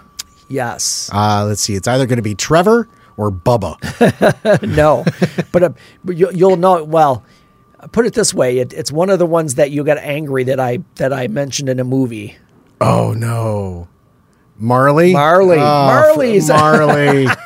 Yes. 0.50 1.10
Uh, 1.13 1.46
let's 1.48 1.62
see. 1.62 1.75
It's 1.75 1.88
either 1.88 2.06
going 2.08 2.18
to 2.18 2.24
be 2.24 2.36
Trevor 2.36 2.88
or 3.18 3.32
Bubba. 3.32 3.77
no, 4.75 5.06
but, 5.51 5.63
uh, 5.63 5.70
but 6.03 6.18
you, 6.18 6.32
you'll 6.34 6.58
know. 6.58 6.84
Well, 6.84 7.24
put 7.92 8.06
it 8.08 8.13
this 8.13 8.34
way: 8.34 8.58
it, 8.60 8.74
it's 8.74 8.92
one 8.92 9.10
of 9.10 9.20
the 9.20 9.25
ones 9.25 9.56
that 9.56 9.70
you 9.72 9.84
got 9.84 9.98
angry 10.00 10.44
that 10.46 10.60
I 10.60 10.80
that 10.96 11.13
I 11.13 11.27
mentioned 11.27 11.70
in 11.70 11.80
a 11.80 11.84
movie. 11.84 12.38
oh 12.82 13.13
no, 13.13 13.88
Marley. 14.58 15.13
Marley. 15.13 15.58
Oh, 15.58 15.60
Marley's- 15.60 16.50
Marley. 16.50 17.27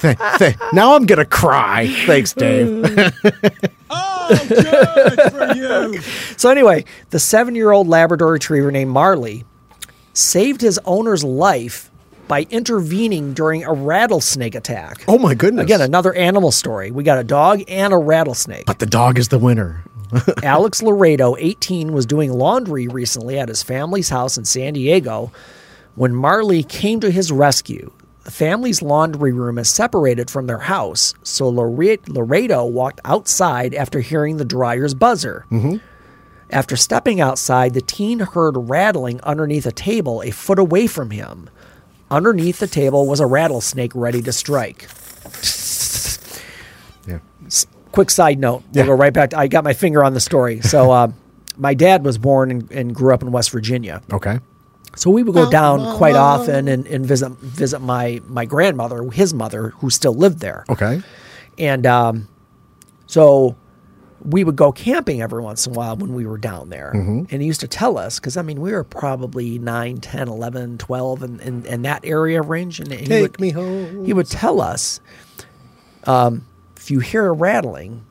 Th- 0.00 0.16
th- 0.38 0.56
now 0.72 0.94
I'm 0.94 1.04
gonna 1.04 1.26
cry. 1.26 1.86
Thanks, 2.06 2.32
Dave. 2.32 2.84
Good 4.48 5.32
for 5.32 5.54
you. 5.54 6.00
So 6.36 6.48
anyway, 6.50 6.84
the 7.10 7.18
seven-year-old 7.18 7.86
Labrador 7.86 8.32
Retriever 8.32 8.70
named 8.70 8.90
Marley 8.90 9.44
saved 10.14 10.60
his 10.62 10.80
owner's 10.86 11.22
life 11.22 11.90
by 12.28 12.46
intervening 12.50 13.34
during 13.34 13.64
a 13.64 13.72
rattlesnake 13.72 14.54
attack. 14.54 15.04
Oh 15.08 15.18
my 15.18 15.34
goodness. 15.34 15.64
Again, 15.64 15.80
another 15.82 16.14
animal 16.14 16.50
story. 16.52 16.90
We 16.90 17.02
got 17.02 17.18
a 17.18 17.24
dog 17.24 17.62
and 17.68 17.92
a 17.92 17.98
rattlesnake. 17.98 18.64
but 18.66 18.78
the 18.78 18.86
dog 18.86 19.18
is 19.18 19.28
the 19.28 19.38
winner. 19.38 19.84
Alex 20.42 20.82
Laredo, 20.82 21.36
18, 21.38 21.92
was 21.92 22.06
doing 22.06 22.32
laundry 22.32 22.88
recently 22.88 23.38
at 23.38 23.48
his 23.48 23.62
family's 23.62 24.08
house 24.08 24.38
in 24.38 24.44
San 24.44 24.72
Diego 24.74 25.30
when 25.94 26.14
Marley 26.14 26.62
came 26.62 27.00
to 27.00 27.10
his 27.10 27.30
rescue. 27.30 27.92
The 28.24 28.30
family's 28.30 28.82
laundry 28.82 29.32
room 29.32 29.58
is 29.58 29.68
separated 29.70 30.30
from 30.30 30.46
their 30.46 30.58
house, 30.58 31.14
so 31.22 31.48
Lare- 31.48 31.96
Laredo 32.06 32.64
walked 32.66 33.00
outside 33.04 33.74
after 33.74 34.00
hearing 34.00 34.36
the 34.36 34.44
dryer's 34.44 34.92
buzzer. 34.94 35.46
After 36.50 36.76
stepping 36.76 37.20
outside, 37.20 37.74
the 37.74 37.80
teen 37.80 38.18
heard 38.20 38.56
rattling 38.56 39.20
underneath 39.22 39.66
a 39.66 39.72
table 39.72 40.20
a 40.22 40.30
foot 40.32 40.58
away 40.58 40.86
from 40.86 41.10
him. 41.10 41.48
Underneath 42.10 42.58
the 42.58 42.66
table 42.66 43.06
was 43.06 43.20
a 43.20 43.26
rattlesnake 43.26 43.92
ready 43.94 44.20
to 44.22 44.32
strike. 44.32 44.88
Yeah. 47.06 47.18
quick 47.92 48.10
side 48.10 48.38
note. 48.38 48.62
We'll 48.72 48.86
go 48.86 48.92
right 48.92 49.12
back. 49.12 49.30
To, 49.30 49.38
I 49.38 49.46
got 49.46 49.64
my 49.64 49.72
finger 49.72 50.04
on 50.04 50.12
the 50.14 50.20
story. 50.20 50.60
So, 50.60 50.90
uh, 50.90 51.12
my 51.56 51.74
dad 51.74 52.04
was 52.04 52.18
born 52.18 52.50
and, 52.50 52.70
and 52.72 52.94
grew 52.94 53.14
up 53.14 53.22
in 53.22 53.32
West 53.32 53.50
Virginia. 53.50 54.02
Okay. 54.12 54.40
So 55.00 55.08
we 55.08 55.22
would 55.22 55.34
go 55.34 55.48
down 55.48 55.96
quite 55.96 56.14
often 56.14 56.68
and, 56.68 56.86
and 56.86 57.06
visit 57.06 57.30
visit 57.38 57.80
my 57.80 58.20
my 58.26 58.44
grandmother, 58.44 59.02
his 59.10 59.32
mother, 59.32 59.70
who 59.78 59.88
still 59.88 60.12
lived 60.12 60.40
there. 60.40 60.66
Okay. 60.68 61.00
And 61.56 61.86
um, 61.86 62.28
so 63.06 63.56
we 64.22 64.44
would 64.44 64.56
go 64.56 64.72
camping 64.72 65.22
every 65.22 65.40
once 65.40 65.66
in 65.66 65.72
a 65.72 65.74
while 65.74 65.96
when 65.96 66.12
we 66.12 66.26
were 66.26 66.36
down 66.36 66.68
there. 66.68 66.92
Mm-hmm. 66.94 67.24
And 67.30 67.40
he 67.40 67.46
used 67.46 67.60
to 67.60 67.68
tell 67.68 67.96
us, 67.96 68.20
because 68.20 68.36
I 68.36 68.42
mean, 68.42 68.60
we 68.60 68.72
were 68.72 68.84
probably 68.84 69.58
9, 69.58 69.96
10, 69.96 70.28
11, 70.28 70.76
12 70.76 71.22
in, 71.22 71.40
in, 71.40 71.64
in 71.64 71.82
that 71.82 72.04
area 72.04 72.42
range. 72.42 72.78
And 72.78 72.92
he 72.92 73.06
Take 73.06 73.22
would, 73.22 73.40
me 73.40 73.50
home. 73.52 74.04
He 74.04 74.12
would 74.12 74.26
tell 74.28 74.60
us 74.60 75.00
um, 76.04 76.46
if 76.76 76.90
you 76.90 77.00
hear 77.00 77.26
a 77.26 77.32
rattling, 77.32 78.04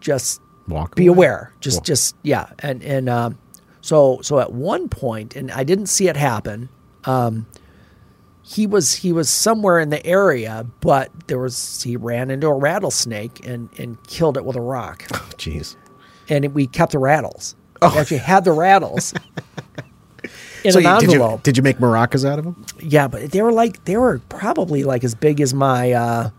just 0.00 0.42
Walk 0.68 0.96
be 0.96 1.06
away. 1.06 1.16
aware. 1.16 1.54
Just, 1.60 1.78
Walk. 1.78 1.84
just, 1.86 2.16
yeah. 2.22 2.50
And, 2.58 2.82
and, 2.82 3.08
um, 3.08 3.38
so, 3.80 4.20
so 4.22 4.38
at 4.40 4.52
one 4.52 4.88
point, 4.88 5.36
and 5.36 5.50
I 5.50 5.64
didn't 5.64 5.86
see 5.86 6.08
it 6.08 6.16
happen, 6.16 6.68
um, 7.04 7.46
he 8.42 8.66
was 8.66 8.94
he 8.94 9.12
was 9.12 9.28
somewhere 9.30 9.78
in 9.78 9.90
the 9.90 10.04
area, 10.04 10.66
but 10.80 11.10
there 11.28 11.38
was 11.38 11.82
he 11.82 11.96
ran 11.96 12.30
into 12.30 12.48
a 12.48 12.54
rattlesnake 12.54 13.46
and 13.46 13.68
and 13.78 14.02
killed 14.06 14.36
it 14.36 14.44
with 14.44 14.56
a 14.56 14.60
rock, 14.60 15.04
Oh, 15.14 15.28
Jeez. 15.36 15.76
and 16.28 16.52
we 16.54 16.66
kept 16.66 16.92
the 16.92 16.98
rattles. 16.98 17.54
We 17.80 17.88
actually 17.88 18.18
had 18.18 18.44
the 18.44 18.52
rattles 18.52 19.12
in 20.64 20.66
Oh. 20.66 20.70
So 20.70 20.78
an 20.80 20.84
you, 20.84 21.00
did 21.00 21.12
you 21.12 21.12
envelope. 21.22 21.42
did 21.44 21.56
you 21.56 21.62
make 21.62 21.78
maracas 21.78 22.28
out 22.28 22.38
of 22.38 22.44
them? 22.44 22.66
yeah, 22.80 23.08
but 23.08 23.30
they 23.30 23.40
were 23.40 23.52
like 23.52 23.84
they 23.84 23.96
were 23.96 24.18
probably 24.28 24.82
like 24.84 25.04
as 25.04 25.14
big 25.14 25.40
as 25.40 25.54
my 25.54 25.92
uh 25.92 26.30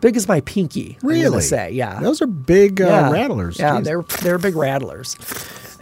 big 0.00 0.16
as 0.16 0.26
my 0.28 0.40
pinky. 0.42 0.96
Really? 1.02 1.42
say 1.42 1.72
yeah. 1.72 2.00
Those 2.00 2.22
are 2.22 2.26
big 2.26 2.80
uh, 2.80 2.86
yeah. 2.86 3.10
rattlers. 3.10 3.58
Yeah, 3.58 3.80
Jeez. 3.80 3.84
they're 3.84 4.02
they're 4.22 4.38
big 4.38 4.54
rattlers. 4.56 5.16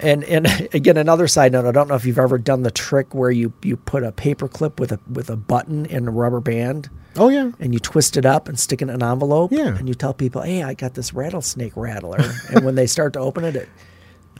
And 0.00 0.24
and 0.24 0.46
again, 0.74 0.96
another 0.96 1.28
side 1.28 1.52
note. 1.52 1.66
I 1.66 1.72
don't 1.72 1.88
know 1.88 1.94
if 1.94 2.04
you've 2.04 2.18
ever 2.18 2.38
done 2.38 2.62
the 2.62 2.70
trick 2.70 3.14
where 3.14 3.30
you 3.30 3.52
you 3.62 3.76
put 3.76 4.02
a 4.02 4.12
paper 4.12 4.48
clip 4.48 4.80
with 4.80 4.92
a 4.92 5.00
with 5.10 5.30
a 5.30 5.36
button 5.36 5.86
and 5.86 6.08
a 6.08 6.10
rubber 6.10 6.40
band. 6.40 6.90
Oh 7.16 7.28
yeah. 7.28 7.50
and 7.58 7.74
you 7.74 7.80
twist 7.80 8.16
it 8.16 8.24
up 8.24 8.48
and 8.48 8.58
stick 8.58 8.82
it 8.82 8.84
in 8.84 8.90
an 8.90 9.02
envelope. 9.02 9.50
Yeah. 9.52 9.76
And 9.76 9.88
you 9.88 9.94
tell 9.94 10.14
people, 10.14 10.42
hey, 10.42 10.62
I 10.62 10.74
got 10.74 10.94
this 10.94 11.12
rattlesnake 11.12 11.76
rattler. 11.76 12.18
and 12.50 12.64
when 12.64 12.76
they 12.76 12.86
start 12.86 13.14
to 13.14 13.18
open 13.18 13.44
it, 13.44 13.56
it, 13.56 13.68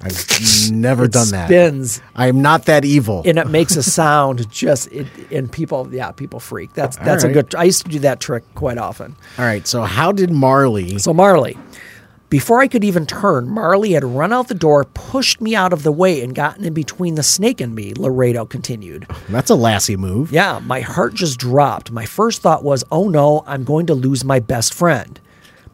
I've 0.00 0.70
never 0.70 1.04
it 1.04 1.12
done 1.12 1.28
that. 1.30 1.48
spins 1.48 2.00
I 2.14 2.28
am 2.28 2.40
not 2.40 2.66
that 2.66 2.84
evil. 2.84 3.22
and 3.26 3.38
it 3.38 3.48
makes 3.48 3.76
a 3.76 3.82
sound 3.82 4.50
just, 4.50 4.90
it, 4.92 5.06
and 5.30 5.50
people, 5.50 5.92
yeah, 5.92 6.12
people 6.12 6.40
freak. 6.40 6.72
That's, 6.72 6.96
that's 6.98 7.24
a 7.24 7.26
right. 7.26 7.34
good, 7.34 7.54
I 7.54 7.64
used 7.64 7.84
to 7.84 7.90
do 7.90 7.98
that 8.00 8.20
trick 8.20 8.44
quite 8.54 8.78
often. 8.78 9.16
All 9.36 9.44
right. 9.44 9.66
So 9.66 9.82
how 9.82 10.12
did 10.12 10.30
Marley? 10.30 10.98
So 10.98 11.12
Marley, 11.12 11.58
before 12.30 12.60
I 12.60 12.68
could 12.68 12.84
even 12.84 13.06
turn, 13.06 13.48
Marley 13.48 13.92
had 13.92 14.04
run 14.04 14.32
out 14.32 14.46
the 14.46 14.54
door, 14.54 14.84
pushed 14.84 15.40
me 15.40 15.56
out 15.56 15.72
of 15.72 15.82
the 15.82 15.90
way, 15.90 16.22
and 16.22 16.32
gotten 16.32 16.64
in 16.64 16.72
between 16.72 17.16
the 17.16 17.24
snake 17.24 17.60
and 17.60 17.74
me, 17.74 17.92
Laredo 17.92 18.46
continued. 18.46 19.04
That's 19.28 19.50
a 19.50 19.56
lassie 19.56 19.96
move. 19.96 20.30
Yeah, 20.30 20.60
my 20.64 20.80
heart 20.80 21.14
just 21.14 21.40
dropped. 21.40 21.90
My 21.90 22.06
first 22.06 22.40
thought 22.40 22.62
was, 22.62 22.84
oh 22.92 23.08
no, 23.08 23.42
I'm 23.48 23.64
going 23.64 23.86
to 23.86 23.94
lose 23.94 24.24
my 24.24 24.38
best 24.38 24.72
friend. 24.72 25.18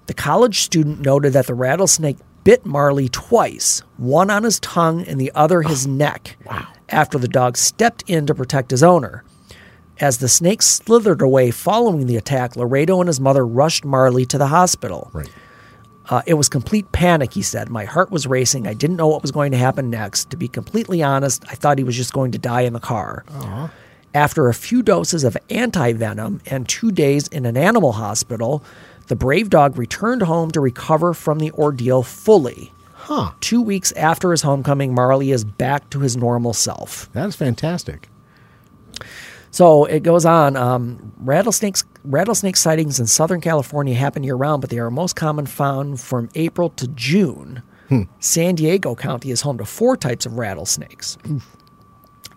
The 0.07 0.15
college 0.15 0.61
student 0.63 1.01
noted 1.01 1.35
that 1.35 1.47
the 1.47 1.55
rattlesnake 1.55 2.17
bit 2.43 2.65
Marley 2.65 3.11
twice, 3.11 3.83
one 3.99 4.31
on 4.31 4.45
his 4.45 4.59
tongue 4.61 5.03
and 5.03 5.21
the 5.21 5.33
other 5.35 5.61
his 5.61 5.87
oh, 5.87 5.91
neck. 5.91 6.39
Wow. 6.47 6.69
After 6.89 7.19
the 7.19 7.29
dog 7.29 7.59
stepped 7.59 8.05
in 8.07 8.25
to 8.27 8.35
protect 8.35 8.71
his 8.71 8.83
owner. 8.83 9.25
As 10.01 10.19
the 10.19 10.29
snake 10.29 10.63
slithered 10.63 11.21
away 11.21 11.51
following 11.51 12.07
the 12.07 12.17
attack, 12.17 12.57
Laredo 12.57 13.01
and 13.01 13.09
his 13.09 13.21
mother 13.21 13.47
rushed 13.47 13.85
Marley 13.85 14.25
to 14.27 14.39
the 14.39 14.47
hospital. 14.47 15.11
Right. 15.13 15.29
Uh, 16.09 16.23
it 16.27 16.35
was 16.35 16.49
complete 16.49 16.91
panic, 16.93 17.33
he 17.33 17.43
said. 17.43 17.69
My 17.69 17.85
heart 17.85 18.11
was 18.11 18.27
racing. 18.27 18.67
I 18.67 18.75
didn't 18.75 18.97
know 18.97 19.09
what 19.09 19.23
was 19.23 19.33
going 19.33 19.53
to 19.53 19.59
happen 19.59 19.91
next. 19.91 20.31
To 20.31 20.37
be 20.37 20.49
completely 20.49 21.03
honest, 21.03 21.45
I 21.51 21.55
thought 21.55 21.79
he 21.79 21.85
was 21.85 21.97
just 21.97 22.13
going 22.13 22.33
to 22.33 22.39
die 22.39 22.63
in 22.63 22.73
the 22.73 22.81
car. 22.81 23.25
After 24.15 24.49
a 24.49 24.55
few 24.55 24.83
doses 24.83 25.25
of 25.25 25.37
anti 25.51 25.93
venom 25.93 26.41
and 26.47 26.69
two 26.69 26.91
days 26.91 27.29
in 27.29 27.45
an 27.45 27.57
animal 27.57 27.93
hospital, 27.93 28.63
the 29.09 29.17
brave 29.17 29.51
dog 29.51 29.77
returned 29.77 30.23
home 30.23 30.51
to 30.53 30.61
recover 30.61 31.13
from 31.13 31.39
the 31.39 31.51
ordeal 31.53 32.03
fully. 32.03 32.73
Huh. 32.95 33.33
Two 33.41 33.63
weeks 33.63 33.93
after 33.93 34.31
his 34.31 34.43
homecoming, 34.43 34.95
Marley 34.95 35.31
is 35.31 35.45
back 35.45 35.91
to 35.91 36.01
his 36.01 36.17
normal 36.17 36.53
self. 36.53 37.13
That 37.13 37.29
is 37.29 37.37
fantastic. 37.37 38.09
So 39.57 39.87
it 39.87 40.03
goes 40.03 40.27
on. 40.27 40.55
Um, 40.55 41.15
rattlesnakes, 41.17 41.83
rattlesnake 42.05 42.59
sightings 42.59 43.01
in 43.01 43.07
Southern 43.07 43.41
California 43.41 43.95
happen 43.95 44.23
year 44.23 44.35
round, 44.35 44.61
but 44.61 44.69
they 44.69 44.79
are 44.79 44.91
most 44.91 45.17
common 45.17 45.47
found 45.47 45.99
from 45.99 46.29
April 46.35 46.69
to 46.77 46.87
June. 46.89 47.63
San 48.19 48.57
Diego 48.57 48.95
County 48.95 49.31
is 49.31 49.41
home 49.41 49.57
to 49.57 49.65
four 49.65 49.97
types 49.97 50.27
of 50.27 50.37
rattlesnakes. 50.37 51.17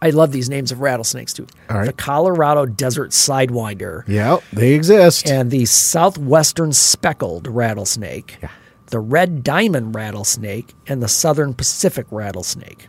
I 0.01 0.11
love 0.11 0.31
these 0.31 0.49
names 0.49 0.71
of 0.71 0.79
rattlesnakes 0.79 1.33
too. 1.33 1.45
Right. 1.69 1.87
The 1.87 1.91
Colorado 1.91 2.65
Desert 2.65 3.11
Sidewinder 3.11 4.07
Yeah, 4.07 4.37
they 4.53 4.73
exist. 4.73 5.27
and 5.29 5.51
the 5.51 5.65
Southwestern 5.65 6.71
Speckled 6.71 7.47
Rattlesnake, 7.47 8.37
the 8.85 8.99
Red 9.01 9.43
Diamond 9.43 9.93
Rattlesnake, 9.93 10.73
and 10.87 11.03
the 11.03 11.09
Southern 11.09 11.53
Pacific 11.53 12.05
Rattlesnake. 12.11 12.87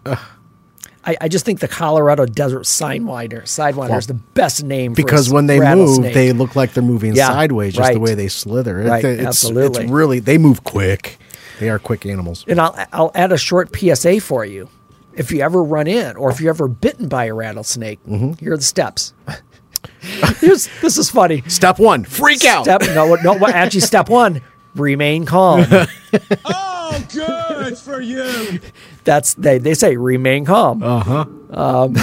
I, 1.04 1.16
I 1.22 1.28
just 1.28 1.44
think 1.46 1.60
the 1.60 1.68
Colorado 1.68 2.26
Desert 2.26 2.64
Sidewinder, 2.64 3.42
Sidewinder 3.44 3.96
is 3.98 4.06
the 4.06 4.14
best 4.14 4.62
name 4.62 4.94
for 4.94 5.00
a 5.00 5.04
because 5.04 5.30
when 5.32 5.46
they 5.46 5.58
move, 5.74 6.02
they 6.02 6.32
look 6.32 6.54
like 6.56 6.74
they're 6.74 6.82
moving 6.82 7.14
Yeah, 7.14 7.28
sideways, 7.28 7.74
just 7.74 7.92
the 7.94 8.00
way 8.00 8.14
they 8.14 8.28
slither. 8.28 8.80
It- 8.82 8.88
Right, 8.88 9.04
it's, 9.04 9.22
absolutely. 9.26 9.84
It's 9.84 9.90
really 9.90 10.18
they 10.20 10.36
move 10.36 10.62
quick. 10.64 11.18
They 11.58 11.68
are 11.70 11.78
quick 11.78 12.04
animals. 12.06 12.44
And 12.48 12.60
I'll 12.60 12.76
I'll 12.92 13.12
add 13.14 13.32
a 13.32 13.38
short 13.38 13.74
PSA 13.74 14.20
for 14.20 14.44
you. 14.44 14.68
If 15.14 15.32
you 15.32 15.40
ever 15.40 15.62
run 15.62 15.86
in, 15.86 16.16
or 16.16 16.30
if 16.30 16.40
you're 16.40 16.50
ever 16.50 16.68
bitten 16.68 17.08
by 17.08 17.24
a 17.26 17.34
rattlesnake, 17.34 17.98
Mm-hmm. 18.04 18.32
here 18.44 18.52
are 18.52 18.56
the 18.56 18.62
steps. 18.62 19.12
Here's, 20.40 20.68
this 20.80 20.96
is 20.98 21.10
funny. 21.10 21.42
Step 21.48 21.78
one: 21.78 22.04
freak 22.04 22.44
out. 22.44 22.64
Step 22.64 22.82
no, 22.94 23.14
no. 23.16 23.46
Actually, 23.46 23.80
step 23.80 24.08
one: 24.08 24.42
remain 24.74 25.24
calm. 25.24 25.64
Oh, 26.92 27.04
good 27.12 27.78
for 27.78 28.00
you. 28.00 28.58
That's 29.04 29.34
they. 29.34 29.58
They 29.58 29.74
say 29.74 29.96
remain 29.96 30.44
calm. 30.44 30.82
Uh. 30.82 31.00
Huh. 31.00 31.24
Um 31.52 31.96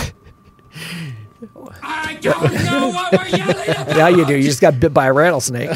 I 1.82 2.16
don't 2.22 2.54
know 2.66 2.90
what 2.90 3.12
we're 3.14 3.28
yelling 3.28 3.56
about. 3.70 3.96
Yeah, 3.96 4.08
you 4.10 4.26
do. 4.26 4.36
You 4.36 4.44
just 4.44 4.62
got 4.62 4.80
bit 4.80 4.94
by 4.94 5.08
a 5.08 5.14
rattlesnake. 5.14 5.70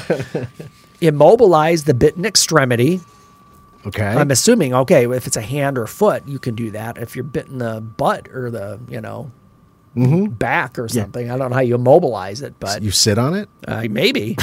Immobilize 1.02 1.86
the 1.86 1.94
bitten 1.94 2.26
extremity. 2.26 3.00
Okay. 3.86 4.06
I'm 4.06 4.30
assuming, 4.30 4.74
okay, 4.76 5.10
if 5.12 5.26
it's 5.26 5.38
a 5.38 5.42
hand 5.42 5.78
or 5.78 5.88
foot, 5.88 6.28
you 6.28 6.38
can 6.38 6.54
do 6.54 6.72
that. 6.72 6.98
If 7.00 7.16
you're 7.16 7.24
bitten 7.24 7.58
the 7.58 7.82
butt 7.82 8.28
or 8.30 8.52
the, 8.52 8.80
you 8.88 9.02
know, 9.02 9.32
back 9.96 10.78
or 10.78 10.88
something, 10.88 11.32
I 11.32 11.38
don't 11.38 11.50
know 11.50 11.56
how 11.56 11.62
you 11.62 11.76
immobilize 11.76 12.42
it, 12.42 12.54
but 12.60 12.84
you 12.84 12.92
sit 12.92 13.18
on 13.18 13.34
it. 13.34 13.50
uh, 13.68 13.86
maybe. 13.90 14.38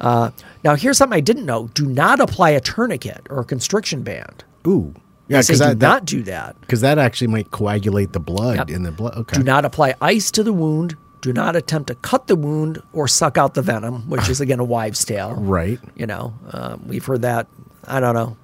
uh, 0.00 0.30
now, 0.64 0.74
here's 0.74 0.98
something 0.98 1.16
I 1.16 1.20
didn't 1.20 1.46
know: 1.46 1.68
do 1.74 1.86
not 1.86 2.18
apply 2.18 2.50
a 2.50 2.60
tourniquet 2.60 3.26
or 3.30 3.40
a 3.40 3.44
constriction 3.44 4.02
band. 4.02 4.44
Ooh. 4.66 4.94
Yeah, 5.32 5.38
I 5.38 5.40
because 5.42 5.58
do 5.60 5.64
that, 5.66 5.78
not 5.78 6.04
do 6.04 6.22
that. 6.24 6.60
because 6.60 6.80
that 6.82 6.98
actually 6.98 7.28
might 7.28 7.50
coagulate 7.50 8.12
the 8.12 8.20
blood 8.20 8.56
Yep. 8.56 8.70
in 8.70 8.82
the 8.82 8.92
blood. 8.92 9.16
Okay. 9.16 9.38
Do 9.38 9.42
not 9.42 9.64
apply 9.64 9.94
ice 10.00 10.30
to 10.32 10.42
the 10.42 10.52
wound. 10.52 10.96
Do 11.20 11.32
not 11.32 11.54
attempt 11.56 11.86
to 11.88 11.94
cut 11.94 12.26
the 12.26 12.34
wound 12.36 12.82
or 12.92 13.06
suck 13.06 13.38
out 13.38 13.54
the 13.54 13.62
venom, 13.62 14.08
which 14.10 14.28
is 14.28 14.40
again 14.40 14.58
a 14.60 14.64
wives' 14.64 15.04
tale. 15.04 15.34
Right. 15.38 15.78
You 15.96 16.06
know, 16.06 16.34
uh, 16.50 16.76
we've 16.86 17.04
heard 17.04 17.22
that. 17.22 17.46
I 17.86 18.00
don't 18.00 18.14
know, 18.14 18.36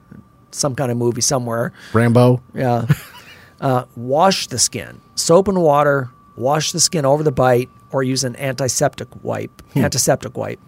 some 0.51 0.75
kind 0.75 0.91
of 0.91 0.97
movie 0.97 1.21
somewhere. 1.21 1.73
Rambo. 1.93 2.41
Yeah. 2.55 2.87
uh, 3.61 3.85
wash 3.97 4.47
the 4.49 4.59
skin. 4.59 5.01
Soap 5.17 5.49
and 5.49 5.61
water. 5.63 6.11
Wash 6.37 6.71
the 6.71 6.79
skin 6.81 7.05
over 7.05 7.25
the 7.25 7.33
bite, 7.33 7.69
or 7.91 8.05
use 8.05 8.23
an 8.23 8.37
antiseptic 8.37 9.09
wipe. 9.25 9.61
Antiseptic 9.75 10.37
wipe. 10.37 10.61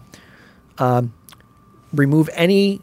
Um, 0.77 1.13
remove 1.93 2.29
any 2.33 2.81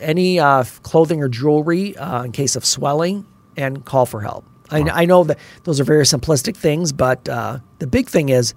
any 0.00 0.38
uh, 0.40 0.64
clothing 0.82 1.22
or 1.22 1.28
jewelry 1.28 1.96
uh, 1.96 2.22
in 2.22 2.32
case 2.32 2.56
of 2.56 2.64
swelling, 2.64 3.26
and 3.56 3.84
call 3.84 4.06
for 4.06 4.20
help. 4.20 4.44
I, 4.70 4.80
I 4.80 5.04
know 5.06 5.24
that 5.24 5.38
those 5.64 5.80
are 5.80 5.84
very 5.84 6.04
simplistic 6.04 6.56
things, 6.56 6.92
but 6.92 7.26
uh, 7.28 7.58
the 7.78 7.86
big 7.86 8.08
thing 8.08 8.28
is 8.28 8.52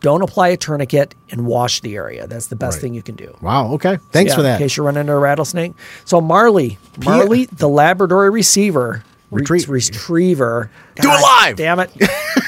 don't 0.00 0.22
apply 0.22 0.48
a 0.48 0.56
tourniquet 0.56 1.14
and 1.30 1.44
wash 1.46 1.80
the 1.80 1.96
area. 1.96 2.26
That's 2.26 2.46
the 2.46 2.54
best 2.56 2.80
thing 2.80 2.94
you 2.94 3.02
can 3.02 3.16
do. 3.16 3.36
Wow. 3.42 3.72
Okay. 3.72 3.98
Thanks 4.12 4.30
Yeah, 4.30 4.36
for 4.36 4.42
that. 4.42 4.60
In 4.60 4.64
case 4.66 4.76
you 4.76 4.84
run 4.84 4.96
into 4.96 5.12
a 5.12 5.18
rattlesnake. 5.18 5.72
So 6.04 6.20
Marley, 6.20 6.78
Marley, 7.04 7.46
the 7.46 7.68
Labrador 7.68 8.30
Receiver, 8.30 9.02
re- 9.30 9.42
Retrie- 9.42 9.68
retriever. 9.68 10.70
Do 11.00 11.08
it 11.10 11.22
live! 11.22 11.56
Damn 11.56 11.80
it! 11.80 11.90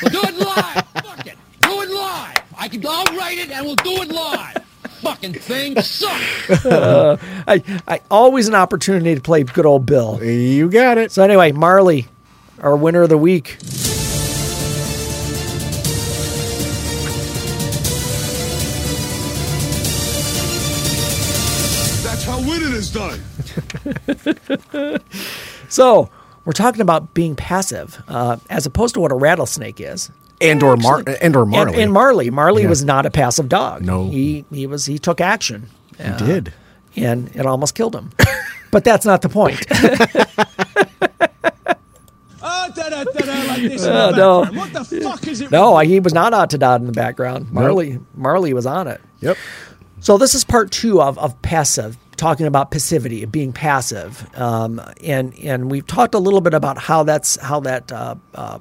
We'll 0.03 0.13
do 0.13 0.21
it 0.23 0.37
live. 0.39 0.85
Fuck 1.05 1.27
it. 1.27 1.37
Do 1.63 1.83
it 1.83 1.91
live. 1.91 2.43
I 2.57 2.69
can. 2.69 2.85
I'll 2.87 3.17
write 3.17 3.39
it 3.39 3.51
and 3.51 3.67
we'll 3.67 3.75
do 3.77 4.03
it 4.03 4.09
live. 4.13 4.57
Fucking 5.03 5.35
thing 5.35 5.81
sucks. 5.81 6.67
I, 6.67 7.63
I 7.87 8.01
always 8.11 8.49
an 8.49 8.55
opportunity 8.55 9.15
to 9.15 9.21
play 9.21 9.43
good 9.45 9.67
old 9.67 9.87
Bill. 9.87 10.23
you 10.23 10.69
got 10.71 10.99
it. 10.99 11.13
So 11.13 11.23
anyway, 11.23 11.53
Marley, 11.53 12.07
our 12.61 12.77
winner 12.77 13.03
of 13.03 13.09
the 13.09 13.19
week. 13.19 13.59
That's 22.03 22.25
how 22.25 22.39
winning 22.41 22.73
is 22.73 22.91
done. 22.93 23.21
So 25.71 26.09
we're 26.47 26.53
talking 26.55 26.81
about 26.81 27.13
being 27.13 27.37
passive, 27.37 28.03
uh, 28.09 28.39
as 28.49 28.65
opposed 28.65 28.95
to 28.95 29.01
what 29.01 29.13
a 29.13 29.15
rattlesnake 29.15 29.83
is. 29.83 30.11
And 30.41 30.63
or 30.63 30.77
Mar- 30.77 31.05
and 31.21 31.37
or 31.37 31.47
Marley. 31.47 31.73
And, 31.75 31.83
and 31.83 31.93
Marley. 31.93 32.31
Marley 32.31 32.63
Yeah. 32.63 32.69
was 32.69 32.85
not 32.85 33.07
a 33.07 33.11
passive 33.11 33.49
dog. 33.49 33.85
No. 33.85 34.09
he 34.09 34.45
he 34.53 34.67
was 34.67 34.87
he 34.87 34.99
took 34.99 35.21
action. 35.21 35.69
He 35.97 36.13
did. 36.25 36.53
and 36.97 37.35
it 37.35 37.45
almost 37.47 37.75
killed 37.75 37.95
him. 37.95 38.11
but 38.71 38.85
that's 38.85 39.05
not 39.05 39.23
the 39.23 39.29
point. 39.29 39.65
Oh, 42.41 44.13
no. 44.17 44.45
What 44.59 44.73
the 44.73 44.85
fuck 45.03 45.27
is 45.27 45.41
it? 45.41 45.51
no, 45.51 45.79
he 45.79 46.01
was 46.01 46.15
not 46.15 46.33
out 46.33 46.51
to 46.51 46.59
dot 46.59 46.81
in 46.81 46.87
the 46.87 46.93
background. 46.93 47.51
Marley 47.53 47.99
Marley 48.15 48.55
was 48.55 48.67
on 48.67 48.87
it. 48.89 49.01
Yep. 49.21 49.37
So 50.01 50.19
this 50.19 50.35
is 50.35 50.45
part 50.45 50.71
two 50.71 51.03
of, 51.03 51.19
of 51.19 51.41
passive, 51.43 51.97
talking 52.17 52.47
about 52.47 52.71
passivity, 52.71 53.25
being 53.25 53.53
passive, 53.53 54.29
um, 54.39 54.81
and 55.03 55.37
and 55.41 55.71
we've 55.71 55.87
talked 55.87 56.15
a 56.15 56.19
little 56.21 56.41
bit 56.41 56.55
about 56.55 56.79
how 56.79 57.03
that's 57.03 57.37
how 57.41 57.61
that 57.61 57.91
uh, 57.91 58.15
uh, 58.35 58.59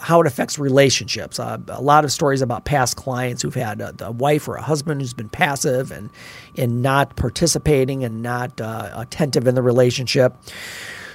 how 0.00 0.20
it 0.20 0.26
affects 0.26 0.58
relationships. 0.58 1.38
Uh, 1.38 1.58
a 1.68 1.82
lot 1.82 2.04
of 2.04 2.12
stories 2.12 2.42
about 2.42 2.64
past 2.64 2.96
clients 2.96 3.42
who've 3.42 3.54
had 3.54 3.80
a, 3.80 3.94
a 4.00 4.12
wife 4.12 4.48
or 4.48 4.56
a 4.56 4.62
husband 4.62 5.00
who's 5.00 5.14
been 5.14 5.28
passive 5.28 5.90
and 5.90 6.10
and 6.56 6.82
not 6.82 7.16
participating 7.16 8.04
and 8.04 8.22
not 8.22 8.60
uh, 8.60 8.90
attentive 8.94 9.46
in 9.46 9.54
the 9.54 9.62
relationship. 9.62 10.34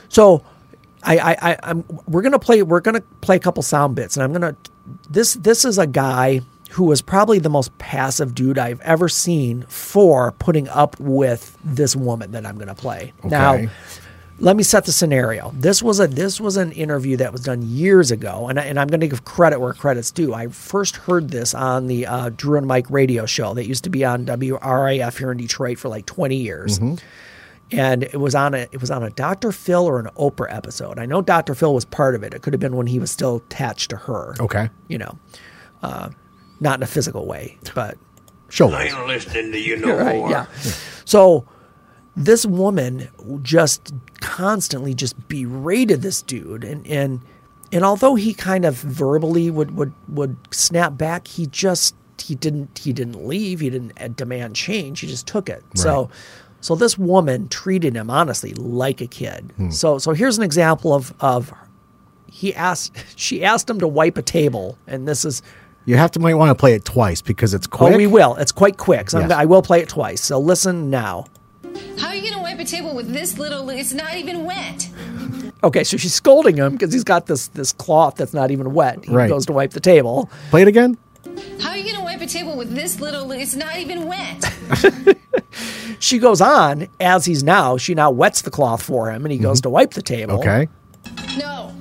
So. 0.10 0.44
I, 1.06 1.18
I, 1.18 1.52
I, 1.52 1.58
I'm. 1.64 1.84
We're 2.08 2.22
gonna 2.22 2.40
play. 2.40 2.64
We're 2.64 2.80
gonna 2.80 3.02
play 3.20 3.36
a 3.36 3.40
couple 3.40 3.62
sound 3.62 3.94
bits, 3.94 4.16
and 4.16 4.24
I'm 4.24 4.32
gonna. 4.32 4.56
This, 5.10 5.34
this 5.34 5.66
is 5.66 5.78
a 5.78 5.86
guy 5.86 6.40
who 6.72 6.86
was 6.86 7.02
probably 7.02 7.40
the 7.40 7.50
most 7.50 7.78
passive 7.78 8.34
dude 8.34 8.58
I've 8.58 8.80
ever 8.80 9.10
seen 9.10 9.64
for 9.64 10.32
putting 10.32 10.70
up 10.70 10.98
with 11.02 11.58
this 11.62 11.94
woman 11.94 12.32
that 12.32 12.46
I'm 12.46 12.58
gonna 12.58 12.74
play. 12.74 13.12
Now, 13.22 13.56
Okay. 13.56 13.70
Let 14.44 14.58
me 14.58 14.64
set 14.64 14.84
the 14.84 14.92
scenario. 14.92 15.52
This 15.56 15.82
was 15.82 16.00
a 16.02 16.08
this 16.08 16.42
was 16.42 16.58
an 16.58 16.74
interview 16.74 17.16
that 17.18 17.32
was 17.32 17.42
done 17.42 17.62
years 17.62 18.12
ago, 18.12 18.50
and, 18.50 18.60
I, 18.60 18.64
and 18.66 18.78
I'm 18.80 18.88
going 18.88 19.00
to 19.00 19.08
give 19.08 19.24
credit 19.24 19.60
where 19.60 19.74
credit's 19.74 20.12
due. 20.12 20.34
I 20.34 20.48
first 20.50 20.98
heard 20.98 21.30
this 21.30 21.54
on 21.54 21.88
the 21.88 22.06
uh, 22.06 22.30
Drew 22.36 22.58
and 22.58 22.68
Mike 22.68 22.90
radio 22.90 23.26
show 23.26 23.54
that 23.54 23.68
used 23.68 23.86
to 23.86 23.90
be 23.90 24.04
on 24.04 24.26
WRIF 24.26 25.18
here 25.18 25.32
in 25.32 25.38
Detroit 25.38 25.80
for 25.80 25.88
like 25.88 26.06
20 26.06 26.36
years, 26.36 26.78
and 27.72 28.04
it 28.04 28.20
was 28.20 28.36
on 28.36 28.54
a 28.54 28.68
it 28.74 28.82
was 28.82 28.92
on 28.92 29.02
a 29.02 29.10
Dr. 29.12 29.54
Phil 29.54 29.86
or 29.86 30.00
an 30.00 30.10
Oprah 30.18 30.54
episode. 30.54 31.00
I 31.00 31.06
know 31.06 31.22
Dr. 31.22 31.56
Phil 31.56 31.74
was 31.74 31.86
part 31.86 32.14
of 32.14 32.24
it. 32.24 32.34
It 32.34 32.42
could 32.42 32.52
have 32.54 32.60
been 32.60 32.76
when 32.76 32.88
he 32.88 33.00
was 33.00 33.12
still 33.12 33.38
attached 33.38 33.92
to 33.92 33.96
her. 33.96 34.36
Okay. 34.42 34.70
you 34.90 34.98
know, 34.98 35.18
uh, 35.82 36.10
not 36.60 36.80
in 36.80 36.84
a 36.84 36.88
physical 36.88 37.26
way, 37.26 37.58
but 37.74 37.98
Show 38.50 38.70
I 38.70 38.84
ain't 38.84 39.08
listening 39.08 39.52
to 39.54 39.60
you 39.60 39.78
no 39.78 39.96
right, 39.96 40.18
more. 40.18 40.30
yeah. 40.30 40.46
So 41.06 41.48
this 42.16 42.46
woman 42.46 43.10
just 43.42 43.92
constantly 44.34 44.96
just 44.96 45.16
berated 45.28 46.02
this 46.02 46.24
dude 46.24 46.64
and 46.64 46.86
and 46.88 47.22
and 47.72 47.84
although 47.84 48.16
he 48.16 48.34
kind 48.34 48.66
of 48.66 48.76
verbally 48.76 49.52
would 49.52 49.78
would 49.78 49.94
would 50.08 50.36
snap 50.52 50.98
back, 50.98 51.28
he 51.28 51.46
just 51.46 51.96
he 52.20 52.34
didn't 52.34 52.80
he 52.80 52.92
didn't 52.94 53.28
leave, 53.28 53.60
he 53.60 53.70
didn't 53.70 53.94
uh, 54.02 54.08
demand 54.08 54.56
change, 54.56 55.02
he 55.02 55.08
just 55.08 55.28
took 55.28 55.50
it. 55.50 55.64
So 55.76 56.10
so 56.62 56.76
this 56.76 56.98
woman 56.98 57.48
treated 57.50 57.96
him 57.96 58.10
honestly 58.10 58.54
like 58.56 59.02
a 59.02 59.08
kid. 59.08 59.54
So 59.70 60.00
so 60.00 60.14
here's 60.14 60.38
an 60.40 60.44
example 60.44 60.94
of 60.94 61.14
of 61.20 61.54
he 62.32 62.56
asked 62.56 62.96
she 63.16 63.44
asked 63.44 63.70
him 63.70 63.80
to 63.80 63.88
wipe 63.88 64.18
a 64.18 64.24
table 64.24 64.78
and 64.88 65.08
this 65.08 65.26
is 65.26 65.44
You 65.86 65.98
have 65.98 66.10
to 66.12 66.20
might 66.20 66.36
want 66.36 66.50
to 66.50 66.56
play 66.56 66.74
it 66.74 66.86
twice 66.86 67.22
because 67.22 67.54
it's 67.54 67.68
quick. 67.68 67.94
Oh, 67.94 67.98
we 67.98 68.08
will. 68.08 68.36
It's 68.38 68.52
quite 68.52 68.78
quick. 68.78 69.12
So 69.12 69.20
Yes. 69.20 69.32
I 69.32 69.46
will 69.46 69.62
play 69.62 69.82
it 69.82 69.90
twice. 69.90 70.22
So 70.24 70.40
listen 70.40 70.90
now. 70.90 71.26
How 72.00 72.08
are 72.08 72.16
you 72.16 72.22
going 72.22 72.34
to 72.34 72.40
wipe 72.40 72.60
a 72.60 72.66
table 72.66 72.96
with 72.96 73.14
this 73.14 73.38
little? 73.38 73.70
It's 73.70 73.94
not 73.94 74.16
even 74.16 74.46
wet. 74.46 74.90
Okay, 75.64 75.84
so 75.84 75.98
she's 75.98 76.14
scolding 76.14 76.58
him 76.58 76.74
because 76.74 76.94
he's 76.94 77.04
got 77.04 77.28
this 77.28 77.48
this 77.50 77.72
cloth 77.72 78.16
that's 78.16 78.34
not 78.34 78.52
even 78.52 78.74
wet. 78.74 79.06
He 79.06 79.12
Right. 79.12 79.30
goes 79.30 79.46
to 79.48 79.54
wipe 79.54 79.72
the 79.72 79.80
table. 79.80 80.30
Play 80.50 80.64
it 80.64 80.68
again. 80.68 80.98
How 81.60 81.70
are 81.70 81.78
you 81.78 81.84
going 81.84 81.96
to 81.96 82.02
wipe 82.02 82.22
a 82.22 82.28
table 82.28 82.58
with 82.58 82.76
this 82.76 83.00
little? 83.00 83.32
It's 83.32 83.56
not 83.56 83.78
even 83.78 84.08
wet. 84.08 84.54
She 86.04 86.20
goes 86.20 86.42
on 86.42 86.90
as 87.00 87.24
he's 87.24 87.46
now. 87.46 87.78
She 87.78 87.96
now 87.96 88.12
wets 88.12 88.42
the 88.42 88.52
cloth 88.52 88.84
for 88.84 89.10
him, 89.10 89.24
and 89.24 89.32
he 89.32 89.38
goes 89.38 89.60
mm-hmm. 89.60 89.64
to 89.64 89.70
wipe 89.70 89.92
the 89.92 90.02
table. 90.02 90.40
Okay. 90.40 90.68
No, 91.38 91.74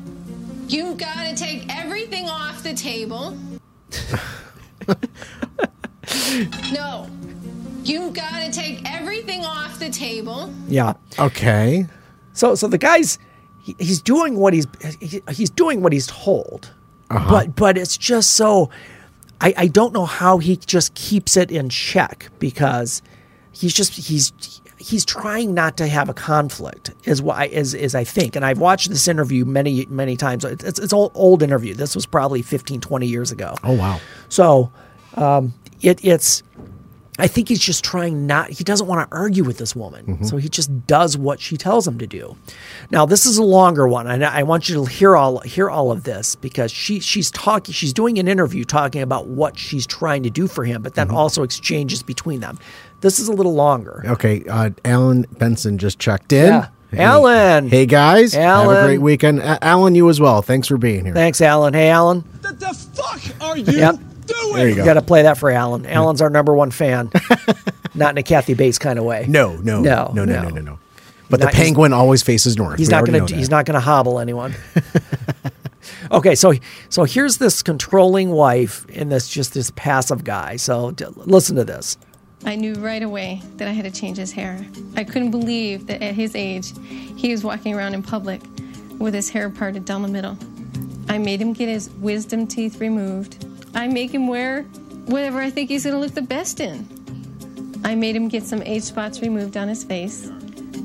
you 0.68 0.94
got 0.94 1.24
to 1.24 1.34
take 1.34 1.64
everything 1.68 2.28
off 2.28 2.62
the 2.62 2.72
table. 2.72 3.36
no, 6.72 7.10
you 7.82 8.12
got 8.12 8.41
table. 9.92 10.52
Yeah. 10.68 10.94
Okay. 11.18 11.86
So 12.32 12.54
so 12.54 12.66
the 12.68 12.78
guy's 12.78 13.18
he, 13.62 13.76
he's 13.78 14.00
doing 14.02 14.36
what 14.36 14.52
he's 14.54 14.66
he, 15.00 15.22
he's 15.30 15.50
doing 15.50 15.82
what 15.82 15.92
he's 15.92 16.06
told, 16.06 16.72
but 17.08 17.54
but 17.54 17.78
it's 17.78 17.96
just 17.96 18.32
so. 18.32 18.70
I, 19.40 19.54
I 19.56 19.66
don't 19.66 19.92
know 19.92 20.06
how 20.06 20.38
he 20.38 20.56
just 20.56 20.94
keeps 20.94 21.36
it 21.36 21.50
in 21.50 21.68
check 21.68 22.30
because 22.38 23.02
he's 23.50 23.74
just 23.74 23.92
he's 23.94 24.32
he's 24.78 25.04
trying 25.04 25.52
not 25.52 25.76
to 25.78 25.86
have 25.88 26.08
a 26.08 26.14
conflict 26.14 26.92
is 27.04 27.20
what 27.20 27.36
I, 27.38 27.46
is 27.46 27.74
is 27.74 27.94
I 27.94 28.04
think 28.04 28.36
and 28.36 28.44
I've 28.44 28.58
watched 28.58 28.88
this 28.88 29.06
interview 29.08 29.44
many 29.44 29.86
many 29.86 30.16
times 30.16 30.44
it's 30.44 30.62
it's, 30.64 30.78
it's 30.78 30.92
old, 30.92 31.12
old 31.14 31.42
interview 31.42 31.74
this 31.74 31.94
was 31.94 32.06
probably 32.06 32.42
15 32.42 32.80
20 32.80 33.06
years 33.06 33.30
ago 33.32 33.54
Oh 33.64 33.72
wow. 33.74 34.00
so 34.28 34.72
um, 35.16 35.52
it, 35.82 36.04
it's, 36.04 36.42
I 37.18 37.26
think 37.26 37.48
he's 37.50 37.60
just 37.60 37.84
trying 37.84 38.26
not, 38.26 38.48
he 38.48 38.64
doesn't 38.64 38.86
want 38.86 39.08
to 39.10 39.14
argue 39.16 39.44
with 39.44 39.58
this 39.58 39.76
woman. 39.76 40.24
So 40.24 40.38
he 40.38 40.48
just 40.48 40.86
does 40.86 41.18
what 41.18 41.40
she 41.40 41.58
tells 41.58 41.86
him 41.86 41.98
to 41.98 42.06
do. 42.06 42.36
Now, 42.90 43.04
this 43.04 43.26
is 43.26 43.36
a 43.36 43.42
longer 43.42 43.86
one. 43.86 44.06
And 44.06 44.24
I 44.24 44.42
want 44.44 44.68
you 44.70 44.76
to 44.76 44.84
hear 44.86 45.14
all, 45.14 45.40
hear 45.40 45.68
all 45.68 45.92
of 45.92 46.04
this 46.04 46.34
because 46.36 46.72
she, 46.72 47.00
she's 47.00 47.30
talking, 47.30 47.74
she's 47.74 47.92
doing 47.92 48.18
an 48.18 48.28
interview 48.28 48.64
talking 48.64 49.02
about 49.02 49.26
what 49.26 49.58
she's 49.58 49.86
trying 49.86 50.22
to 50.22 50.30
do 50.30 50.46
for 50.46 50.64
him, 50.64 50.80
but 50.82 50.94
then 50.94 51.10
also 51.10 51.42
exchanges 51.42 52.02
between 52.02 52.40
them. 52.40 52.58
This 53.02 53.20
is 53.20 53.28
a 53.28 53.32
little 53.32 53.54
longer. 53.54 54.02
Okay. 54.06 54.42
Uh, 54.48 54.70
Alan 54.86 55.26
Benson 55.32 55.76
just 55.76 55.98
checked 55.98 56.32
in. 56.32 56.46
Yeah. 56.46 56.68
Alan. 56.94 57.68
Hey 57.68 57.84
guys. 57.86 58.32
Have 58.32 58.42
Alan. 58.66 58.76
a 58.76 58.86
great 58.86 59.00
weekend. 59.02 59.40
A- 59.40 59.62
Alan, 59.62 59.94
you 59.94 60.08
as 60.08 60.18
well. 60.20 60.40
Thanks 60.40 60.68
for 60.68 60.78
being 60.78 61.04
here. 61.04 61.14
Thanks, 61.14 61.40
Alan. 61.42 61.74
Hey, 61.74 61.88
Alan. 61.90 62.20
What 62.40 62.58
the 62.60 62.66
fuck 62.94 63.20
are 63.42 63.56
you 63.58 63.64
Yep. 63.70 63.96
Doing? 64.26 64.54
There 64.56 64.68
you 64.68 64.74
go. 64.76 64.84
Got 64.84 64.94
to 64.94 65.02
play 65.02 65.22
that 65.22 65.38
for 65.38 65.50
Alan. 65.50 65.86
Alan's 65.86 66.20
our 66.20 66.30
number 66.30 66.54
one 66.54 66.70
fan. 66.70 67.10
Not 67.94 68.12
in 68.12 68.18
a 68.18 68.22
Kathy 68.22 68.54
Bates 68.54 68.78
kind 68.78 68.98
of 68.98 69.04
way. 69.04 69.26
No, 69.28 69.56
no, 69.56 69.80
No, 69.82 70.10
no, 70.14 70.24
no, 70.24 70.24
no. 70.24 70.42
no, 70.42 70.48
no, 70.48 70.60
no. 70.60 70.78
But 71.28 71.40
the 71.40 71.46
Not- 71.46 71.54
he's- 71.54 71.64
penguin 71.66 71.92
always 71.92 72.22
faces 72.22 72.56
north. 72.56 72.78
He's 72.78 72.88
We 72.88 72.92
not 72.92 73.06
going 73.06 73.26
to. 73.26 73.34
He's 73.36 73.50
not 73.50 73.64
going 73.66 73.74
to 73.74 73.80
hobble 73.80 74.18
anyone. 74.18 74.54
okay, 76.10 76.34
so 76.34 76.52
so 76.88 77.04
here's 77.04 77.38
this 77.38 77.62
controlling 77.62 78.30
wife 78.30 78.86
and 78.94 79.10
this 79.10 79.28
just 79.28 79.54
this 79.54 79.70
passive 79.76 80.24
guy. 80.24 80.56
So 80.56 80.90
d- 80.92 81.06
listen 81.16 81.56
to 81.56 81.64
this. 81.64 81.96
I 82.44 82.56
knew 82.56 82.74
right 82.74 83.02
away 83.02 83.40
that 83.56 83.68
I 83.68 83.70
had 83.72 83.84
to 83.84 83.90
change 83.90 84.16
his 84.18 84.32
hair. 84.32 84.64
I 84.96 85.04
couldn't 85.04 85.30
believe 85.30 85.86
that 85.86 86.02
at 86.02 86.14
his 86.14 86.34
age, 86.34 86.72
he 87.16 87.30
was 87.30 87.44
walking 87.44 87.72
around 87.74 87.94
in 87.94 88.02
public 88.02 88.40
with 88.98 89.14
his 89.14 89.30
hair 89.30 89.48
parted 89.48 89.84
down 89.84 90.02
the 90.02 90.08
middle. 90.08 90.36
I 91.08 91.18
made 91.18 91.40
him 91.40 91.52
get 91.52 91.68
his 91.68 91.88
wisdom 92.00 92.46
teeth 92.46 92.80
removed. 92.80 93.44
I 93.74 93.88
make 93.88 94.12
him 94.12 94.26
wear 94.26 94.62
whatever 95.06 95.40
I 95.40 95.50
think 95.50 95.70
he's 95.70 95.84
going 95.84 95.94
to 95.94 96.00
look 96.00 96.14
the 96.14 96.22
best 96.22 96.60
in. 96.60 96.86
I 97.84 97.94
made 97.94 98.14
him 98.14 98.28
get 98.28 98.44
some 98.44 98.62
age 98.62 98.84
spots 98.84 99.20
removed 99.20 99.56
on 99.56 99.68
his 99.68 99.82
face. 99.82 100.30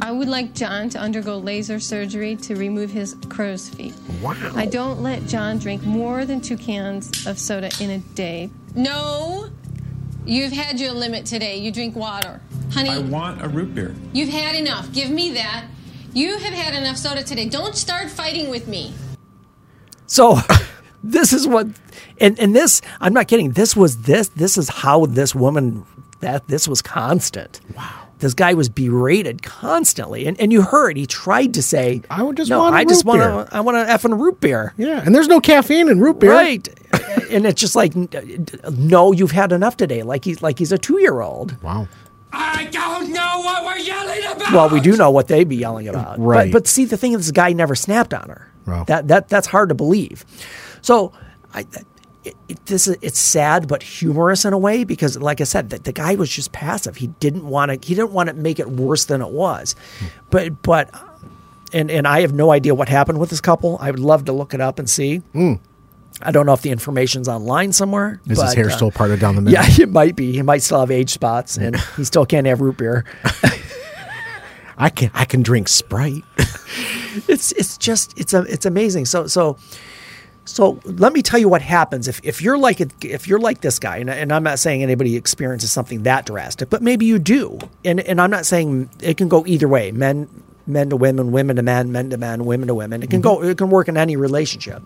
I 0.01 0.11
would 0.11 0.27
like 0.27 0.53
John 0.53 0.89
to 0.89 0.99
undergo 0.99 1.37
laser 1.37 1.79
surgery 1.79 2.35
to 2.37 2.55
remove 2.55 2.91
his 2.91 3.15
crow's 3.29 3.69
feet. 3.69 3.93
Wow. 4.21 4.35
I 4.55 4.65
don't 4.65 5.01
let 5.01 5.25
John 5.27 5.57
drink 5.57 5.83
more 5.83 6.25
than 6.25 6.39
two 6.39 6.57
cans 6.57 7.25
of 7.25 7.39
soda 7.39 7.71
in 7.79 7.89
a 7.89 7.97
day. 7.99 8.49
No, 8.75 9.49
you've 10.25 10.51
had 10.51 10.79
your 10.79 10.91
limit 10.91 11.25
today. 11.25 11.57
You 11.57 11.71
drink 11.71 11.95
water, 11.95 12.41
honey. 12.71 12.89
I 12.89 12.99
want 12.99 13.43
a 13.43 13.47
root 13.47 13.73
beer. 13.73 13.95
You've 14.13 14.29
had 14.29 14.55
enough. 14.55 14.91
Give 14.91 15.09
me 15.09 15.31
that. 15.33 15.65
You 16.13 16.37
have 16.37 16.53
had 16.53 16.73
enough 16.75 16.97
soda 16.97 17.23
today. 17.23 17.49
Don't 17.49 17.75
start 17.75 18.09
fighting 18.09 18.49
with 18.49 18.67
me. 18.67 18.93
So 20.05 20.39
this 21.03 21.33
is 21.33 21.47
what, 21.47 21.67
and 22.19 22.39
and 22.39 22.55
this 22.55 22.81
I'm 22.99 23.13
not 23.13 23.27
kidding. 23.27 23.51
This 23.51 23.75
was 23.75 24.01
this 24.03 24.29
this 24.29 24.57
is 24.57 24.69
how 24.69 25.05
this 25.05 25.33
woman 25.35 25.85
that 26.19 26.47
this 26.47 26.67
was 26.67 26.81
constant. 26.81 27.61
Wow. 27.75 28.07
This 28.19 28.33
guy 28.33 28.55
was 28.55 28.67
berated 28.67 29.43
constantly, 29.43 30.25
and, 30.25 30.39
and 30.41 30.51
you 30.51 30.63
heard 30.63 30.97
he 30.97 31.05
tried 31.05 31.53
to 31.53 31.61
say, 31.61 32.01
I 32.09 32.23
would 32.23 32.35
just 32.35 32.49
no, 32.49 32.59
want 32.61 32.73
a 32.73 32.79
I 32.79 32.83
just 32.83 33.05
root 33.05 33.09
want 33.09 33.19
beer." 33.19 33.45
to, 33.45 33.55
I 33.55 33.59
want 33.59 33.87
to 33.87 33.93
effing 33.93 34.19
root 34.19 34.41
beer." 34.41 34.73
Yeah, 34.75 35.03
and 35.05 35.13
there's 35.13 35.27
no 35.27 35.39
caffeine 35.39 35.87
in 35.87 35.99
root 35.99 36.19
beer. 36.19 36.31
Right. 36.31 36.67
and 37.29 37.45
it's 37.45 37.61
just 37.61 37.75
like, 37.75 37.93
no, 37.95 39.11
you've 39.11 39.31
had 39.31 39.51
enough 39.51 39.77
today. 39.77 40.01
Like 40.01 40.25
he's 40.25 40.41
like 40.41 40.57
he's 40.57 40.71
a 40.71 40.79
two 40.79 40.99
year 40.99 41.21
old. 41.21 41.61
Wow. 41.61 41.87
I 42.31 42.65
don't 42.65 43.13
know 43.13 43.41
what 43.43 43.65
we're 43.65 43.77
yelling 43.77 44.23
about. 44.25 44.51
Well, 44.51 44.69
we 44.69 44.79
do 44.79 44.97
know 44.97 45.11
what 45.11 45.27
they'd 45.27 45.47
be 45.47 45.55
yelling 45.55 45.87
about. 45.87 46.19
Right. 46.19 46.51
But, 46.51 46.63
but 46.63 46.67
see, 46.67 46.85
the 46.85 46.97
thing 46.97 47.13
is, 47.13 47.19
this 47.19 47.31
guy 47.31 47.53
never 47.53 47.75
snapped 47.75 48.13
on 48.13 48.29
her. 48.29 48.51
Wow. 48.65 48.83
That 48.85 49.07
that 49.09 49.29
that's 49.29 49.47
hard 49.47 49.69
to 49.69 49.75
believe. 49.75 50.25
So, 50.81 51.13
I. 51.53 51.65
It, 52.27 52.35
it, 52.49 52.65
this 52.65 52.87
is 52.87 52.97
it's 53.01 53.19
sad 53.19 53.67
but 53.67 53.81
humorous 53.81 54.43
in 54.43 54.51
a 54.51 54.57
way 54.57 54.83
because, 54.83 55.17
like 55.17 55.39
I 55.39 55.45
said, 55.45 55.69
the, 55.69 55.79
the 55.79 55.93
guy 55.93 56.15
was 56.15 56.29
just 56.29 56.51
passive. 56.51 56.97
He 56.97 57.07
didn't 57.07 57.45
want 57.45 57.71
to. 57.71 57.87
He 57.87 57.95
didn't 57.95 58.11
want 58.11 58.27
to 58.27 58.33
make 58.33 58.59
it 58.59 58.69
worse 58.69 59.05
than 59.05 59.21
it 59.21 59.29
was. 59.29 59.75
Hmm. 59.99 60.05
But 60.29 60.61
but 60.61 60.89
and 61.73 61.89
and 61.89 62.07
I 62.07 62.21
have 62.21 62.33
no 62.33 62.51
idea 62.51 62.75
what 62.75 62.89
happened 62.89 63.19
with 63.19 63.29
this 63.29 63.41
couple. 63.41 63.77
I 63.79 63.91
would 63.91 63.99
love 63.99 64.25
to 64.25 64.33
look 64.33 64.53
it 64.53 64.61
up 64.61 64.77
and 64.79 64.89
see. 64.89 65.17
Hmm. 65.33 65.53
I 66.21 66.31
don't 66.31 66.45
know 66.45 66.53
if 66.53 66.61
the 66.63 66.71
information's 66.71 67.27
online 67.27 67.71
somewhere. 67.71 68.19
Is 68.27 68.41
his 68.41 68.53
hair 68.53 68.67
uh, 68.67 68.75
still 68.75 68.91
parted 68.91 69.19
down 69.19 69.35
the 69.35 69.41
middle? 69.41 69.63
Yeah, 69.63 69.69
it 69.83 69.89
might 69.89 70.15
be. 70.15 70.33
He 70.33 70.41
might 70.41 70.63
still 70.63 70.79
have 70.79 70.91
age 70.91 71.11
spots, 71.11 71.57
and 71.57 71.75
he 71.95 72.03
still 72.03 72.25
can't 72.25 72.47
have 72.47 72.59
root 72.59 72.77
beer. 72.77 73.05
I 74.77 74.89
can 74.89 75.11
I 75.13 75.25
can 75.25 75.43
drink 75.43 75.69
Sprite. 75.69 76.23
it's 77.27 77.51
it's 77.53 77.77
just 77.77 78.17
it's 78.19 78.33
a 78.33 78.41
it's 78.41 78.65
amazing. 78.65 79.05
So 79.05 79.27
so 79.27 79.57
so 80.47 80.79
let 80.85 81.11
me 81.11 81.21
tell 81.21 81.39
you 81.39 81.49
what 81.49 81.61
happens 81.61 82.07
if, 82.07 82.21
if 82.23 82.41
you're 82.41 82.57
like 82.57 82.79
if 83.03 83.27
you're 83.27 83.39
like 83.39 83.61
this 83.61 83.79
guy, 83.79 83.97
and, 83.97 84.09
and 84.09 84.31
I'm 84.31 84.43
not 84.43 84.59
saying 84.59 84.81
anybody 84.81 85.15
experiences 85.15 85.71
something 85.71 86.03
that 86.03 86.25
drastic, 86.25 86.69
but 86.69 86.81
maybe 86.81 87.05
you 87.05 87.19
do, 87.19 87.59
and 87.83 87.99
and 87.99 88.21
I'm 88.21 88.31
not 88.31 88.45
saying 88.45 88.89
it 89.01 89.17
can 89.17 89.27
go 89.27 89.45
either 89.45 89.67
way, 89.67 89.91
men 89.91 90.29
men 90.65 90.89
to 90.89 90.95
women, 90.95 91.31
women 91.31 91.55
to 91.57 91.63
men, 91.63 91.91
men 91.91 92.09
to 92.09 92.17
men, 92.17 92.45
women 92.45 92.67
to 92.67 92.75
women. 92.75 93.03
It 93.03 93.09
can 93.09 93.21
go 93.21 93.43
it 93.43 93.57
can 93.57 93.69
work 93.69 93.87
in 93.87 93.97
any 93.97 94.15
relationship. 94.15 94.81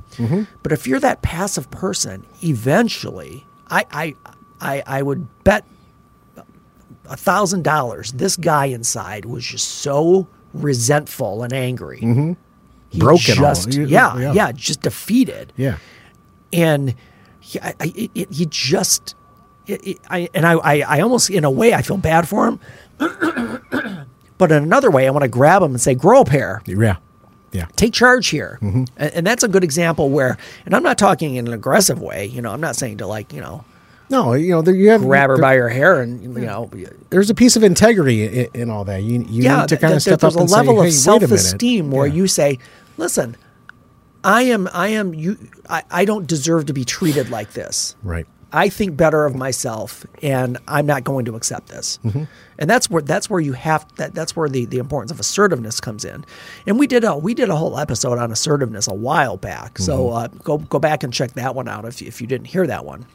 But 0.64 0.72
if 0.72 0.88
you're 0.88 1.00
that 1.00 1.22
passive 1.22 1.70
person, 1.70 2.26
eventually, 2.44 3.46
I 3.70 3.86
I 3.92 4.16
I, 4.60 4.84
I 4.88 5.02
would 5.02 5.28
bet 5.44 5.64
a 7.10 7.18
thousand 7.18 7.64
dollars 7.64 8.14
this 8.14 8.36
guy 8.36 8.66
inside 8.66 9.26
was 9.26 9.46
just 9.46 9.68
so 9.68 10.28
resentful 10.54 11.44
and 11.44 11.54
angry. 11.54 12.00
Mm-hmm. 12.00 12.34
He 12.92 13.00
Broken 13.00 13.36
just 13.36 13.74
yeah, 13.74 14.18
Yeah. 14.18 14.34
yeah 14.34 14.52
just 14.52 14.82
defeated 14.82 15.54
Yeah. 15.58 15.78
and 16.54 16.94
he, 17.40 17.60
I, 17.60 17.74
it, 17.80 18.12
it, 18.14 18.32
he 18.34 18.46
just 18.48 19.16
it, 19.68 20.00
I, 20.10 20.28
and 20.34 20.46
I, 20.46 20.54
I, 20.54 20.80
I 20.98 21.02
almost 21.02 21.30
in 21.30 21.44
a 21.46 21.52
way 21.52 21.74
I 21.74 21.82
feel 21.82 21.98
bad 21.98 22.28
for 22.28 22.48
him 22.48 22.60
but 24.38 24.52
in 24.52 24.64
another 24.64 24.92
way 24.92 25.08
I 25.08 25.12
want 25.12 25.24
to 25.24 25.28
grab 25.30 25.62
him 25.62 25.72
and 25.72 25.82
say 25.82 25.96
grow 25.96 26.22
a 26.22 26.26
pair 26.26 26.62
Yeah. 26.66 26.98
Yeah. 27.52 27.66
take 27.76 27.94
charge 27.94 28.28
here 28.30 28.60
mm-hmm. 28.62 28.84
and, 28.98 29.14
and 29.14 29.28
that's 29.28 29.44
a 29.44 29.48
good 29.48 29.64
example 29.64 30.10
where 30.10 30.38
and 30.66 30.76
I'm 30.76 30.84
not 30.84 30.98
talking 30.98 31.36
in 31.36 31.48
an 31.48 31.54
aggressive 31.54 32.02
way 32.02 32.26
you 32.26 32.42
know 32.42 32.52
I'm 32.52 32.62
not 32.62 32.76
saying 32.76 32.98
to 33.00 33.08
like 33.08 33.34
you 33.34 33.42
know 33.42 33.64
No, 34.10 34.34
you 34.34 34.52
know, 34.52 34.62
there, 34.62 34.76
you 34.76 34.90
have 34.90 35.02
grab 35.02 35.30
her 35.30 35.38
by 35.38 35.56
her 35.56 35.70
hair 35.70 36.02
and 36.02 36.22
you 36.22 36.46
know 36.46 36.70
There's 37.10 37.30
a 37.30 37.36
piece 37.36 37.56
of 37.56 37.64
integrity 37.64 38.24
in, 38.46 38.48
in 38.54 38.70
all 38.70 38.84
that. 38.86 39.04
You, 39.04 39.22
you 39.30 39.44
yeah 39.44 39.62
need 39.62 39.70
to 39.70 39.76
th- 39.76 39.82
kind 39.82 39.94
of 39.94 40.04
th- 40.04 40.18
step 40.18 40.20
there's 40.20 40.36
up 40.36 40.40
a 40.40 40.44
and 40.44 40.52
level 40.52 40.74
say, 40.74 40.80
of 40.80 41.22
hey, 41.22 41.24
a 41.24 41.28
minute. 41.28 41.40
self-esteem 41.40 41.92
where 41.92 42.08
Yeah. 42.08 42.14
you 42.14 42.28
say 42.28 42.60
listen 42.98 43.36
I 44.24 44.44
am 44.44 44.70
I 44.74 44.90
am 44.90 45.14
you 45.14 45.38
I, 45.70 45.84
I 45.90 46.06
don't 46.06 46.28
deserve 46.28 46.68
to 46.68 46.74
be 46.74 46.86
treated 46.86 47.30
like 47.30 47.54
this 47.54 47.96
right. 48.04 48.28
I 48.54 48.68
think 48.68 48.98
better 48.98 49.24
of 49.26 49.34
myself, 49.34 50.06
and 50.22 50.58
I'm 50.68 50.86
not 50.86 51.06
going 51.06 51.24
to 51.24 51.38
accept 51.38 51.70
this. 51.70 52.00
Mm-hmm. 52.04 52.26
And 52.60 52.70
that's 52.70 52.90
where 52.90 53.02
that's 53.02 53.30
where 53.30 53.40
you 53.40 53.54
have 53.54 53.88
that. 53.96 54.14
That's 54.14 54.36
where 54.36 54.50
the, 54.50 54.66
the 54.66 54.78
importance 54.78 55.10
of 55.10 55.22
assertiveness 55.22 55.80
comes 55.80 56.04
in. 56.04 56.26
And 56.68 56.78
we 56.78 56.86
did 56.86 57.06
a 57.06 57.16
we 57.18 57.34
did 57.34 57.48
a 57.50 57.56
whole 57.56 57.80
episode 57.80 58.18
on 58.18 58.30
assertiveness 58.30 58.90
a 58.90 58.94
while 58.94 59.38
back. 59.38 59.80
So 59.80 60.08
Mm-hmm. 60.10 60.18
uh, 60.18 60.28
go 60.44 60.58
go 60.58 60.80
back 60.80 61.04
and 61.04 61.14
check 61.14 61.32
that 61.36 61.56
one 61.56 61.70
out 61.70 61.86
if 61.86 62.02
if 62.02 62.20
you 62.20 62.28
didn't 62.28 62.48
hear 62.48 62.68
that 62.68 62.84
one. 62.84 63.06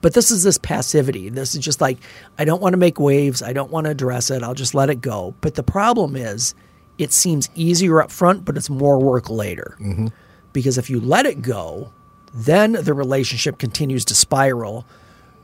But 0.00 0.14
this 0.14 0.30
is 0.30 0.42
this 0.42 0.56
passivity. 0.56 1.28
This 1.28 1.54
is 1.54 1.62
just 1.62 1.82
like 1.82 1.98
I 2.38 2.46
don't 2.46 2.62
want 2.62 2.72
to 2.72 2.78
make 2.78 2.98
waves. 2.98 3.42
I 3.42 3.52
don't 3.52 3.70
want 3.70 3.84
to 3.84 3.90
address 3.90 4.30
it. 4.30 4.42
I'll 4.42 4.54
just 4.54 4.74
let 4.74 4.88
it 4.88 5.02
go. 5.02 5.34
But 5.42 5.54
the 5.54 5.62
problem 5.62 6.16
is, 6.16 6.54
it 7.00 7.12
seems 7.12 7.48
easier 7.54 8.02
up 8.02 8.10
front, 8.10 8.44
but 8.44 8.58
it's 8.58 8.68
more 8.68 8.98
work 8.98 9.30
later. 9.30 9.74
Mm-hmm. 9.80 10.08
Because 10.52 10.76
if 10.76 10.90
you 10.90 11.00
let 11.00 11.24
it 11.24 11.40
go, 11.40 11.92
then 12.34 12.72
the 12.72 12.92
relationship 12.92 13.58
continues 13.58 14.04
to 14.04 14.14
spiral. 14.14 14.84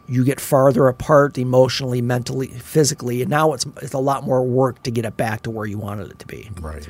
You 0.07 0.23
get 0.23 0.39
farther 0.39 0.87
apart 0.87 1.39
emotionally, 1.39 2.03
mentally, 2.03 2.49
physically, 2.49 3.23
and 3.23 3.31
now 3.31 3.55
it's 3.55 3.65
it's 3.83 3.95
a 3.95 3.99
lot 3.99 4.23
more 4.23 4.45
work 4.45 4.83
to 4.83 4.91
get 4.91 5.05
it 5.05 5.17
back 5.17 5.43
to 5.43 5.51
where 5.51 5.67
you 5.67 5.79
wanted 5.79 6.11
it 6.11 6.19
to 6.19 6.27
be. 6.27 6.51
Right. 6.61 6.89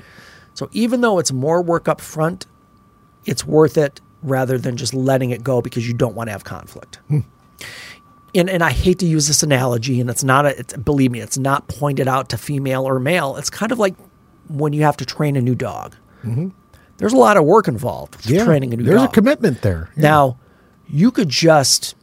So 0.54 0.68
even 0.72 1.00
though 1.00 1.18
it's 1.18 1.32
more 1.32 1.62
work 1.62 1.86
up 1.88 2.00
front, 2.00 2.46
it's 3.24 3.46
worth 3.46 3.78
it 3.78 4.00
rather 4.22 4.58
than 4.58 4.76
just 4.76 4.92
letting 4.92 5.30
it 5.30 5.44
go 5.44 5.62
because 5.62 5.86
you 5.86 5.94
don't 5.94 6.16
want 6.16 6.26
to 6.26 6.32
have 6.32 6.44
conflict. 6.44 6.96
Hmm. 7.08 7.20
And, 8.34 8.50
and 8.50 8.62
I 8.62 8.70
hate 8.70 8.98
to 8.98 9.06
use 9.06 9.28
this 9.28 9.42
analogy, 9.42 9.98
and 10.00 10.10
it's 10.10 10.24
not 10.24 10.44
a, 10.44 10.58
it's, 10.58 10.76
believe 10.76 11.10
me, 11.10 11.20
it's 11.20 11.38
not 11.38 11.68
pointed 11.68 12.08
out 12.08 12.28
to 12.30 12.36
female 12.36 12.84
or 12.84 12.98
male. 12.98 13.36
It's 13.36 13.48
kind 13.48 13.72
of 13.72 13.78
like 13.78 13.94
when 14.48 14.72
you 14.72 14.82
have 14.82 14.96
to 14.98 15.04
train 15.04 15.36
a 15.36 15.40
new 15.40 15.54
dog. 15.54 15.94
Mm-hmm. 16.24 16.48
There's 16.98 17.12
a 17.12 17.16
lot 17.16 17.36
of 17.36 17.44
work 17.44 17.68
involved 17.68 18.16
with 18.16 18.26
Yeah. 18.26 18.44
training 18.44 18.72
a 18.72 18.76
new 18.76 18.84
There's 18.84 19.00
dog. 19.00 19.10
a 19.10 19.12
commitment 19.12 19.62
there. 19.62 19.90
Yeah. 19.96 20.02
Now, 20.02 20.38
you 20.88 21.10
could 21.10 21.28
just, 21.28 21.94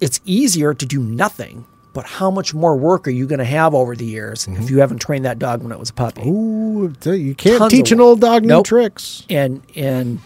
it's 0.00 0.20
easier 0.24 0.74
to 0.74 0.86
do 0.86 0.98
nothing, 1.00 1.66
but 1.92 2.04
how 2.06 2.30
much 2.30 2.52
more 2.54 2.76
work 2.76 3.06
are 3.06 3.10
you 3.12 3.26
going 3.26 3.38
to 3.38 3.44
have 3.44 3.74
over 3.74 3.94
the 3.94 4.04
years 4.06 4.48
if 4.48 4.54
mm-hmm. 4.54 4.74
you 4.74 4.80
haven't 4.80 4.98
trained 4.98 5.24
that 5.24 5.38
dog 5.38 5.62
when 5.62 5.70
it 5.72 5.78
was 5.78 5.90
a 5.90 5.92
puppy? 5.94 6.22
Ooh, 6.26 6.92
you 7.04 7.34
can't 7.34 7.58
Tons 7.58 7.70
teach 7.72 7.92
an 7.92 8.00
old 8.00 8.20
dog 8.20 8.42
new 8.42 8.48
Nope. 8.48 8.66
tricks. 8.66 9.24
and 9.30 9.62
and 9.76 10.18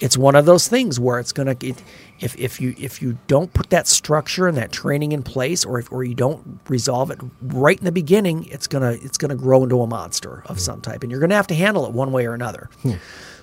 it's 0.00 0.16
one 0.16 0.34
of 0.34 0.46
those 0.46 0.66
things 0.66 0.98
where 0.98 1.18
it's 1.18 1.32
gonna 1.32 1.56
it, 1.62 1.82
if 2.18 2.36
if 2.38 2.60
you 2.60 2.74
if 2.78 3.00
you 3.00 3.18
don't 3.26 3.52
put 3.52 3.70
that 3.70 3.86
structure 3.86 4.48
and 4.48 4.56
that 4.56 4.72
training 4.72 5.12
in 5.12 5.22
place 5.22 5.64
or 5.64 5.78
if 5.78 5.92
or 5.92 6.02
you 6.02 6.14
don't 6.14 6.60
resolve 6.68 7.10
it 7.10 7.18
right 7.42 7.78
in 7.78 7.84
the 7.84 7.92
beginning 7.92 8.44
it's 8.46 8.66
gonna 8.66 8.92
it's 9.02 9.18
gonna 9.18 9.36
grow 9.36 9.62
into 9.62 9.80
a 9.80 9.86
monster 9.86 10.42
of 10.46 10.56
hmm. 10.56 10.60
some 10.60 10.80
type 10.80 11.02
and 11.02 11.10
you're 11.10 11.20
gonna 11.20 11.34
have 11.34 11.46
to 11.46 11.54
handle 11.54 11.86
it 11.86 11.92
one 11.92 12.12
way 12.12 12.26
or 12.26 12.34
another 12.34 12.68
hmm. 12.82 12.94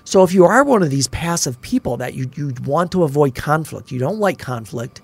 so 0.04 0.22
if 0.22 0.32
you 0.32 0.44
are 0.44 0.64
one 0.64 0.82
of 0.82 0.90
these 0.90 1.08
passive 1.08 1.60
people 1.62 1.96
that 1.96 2.14
you 2.14 2.30
you 2.34 2.52
want 2.64 2.92
to 2.92 3.04
avoid 3.04 3.34
conflict 3.34 3.90
you 3.90 3.98
don't 3.98 4.18
like 4.18 4.38
conflict 4.38 5.00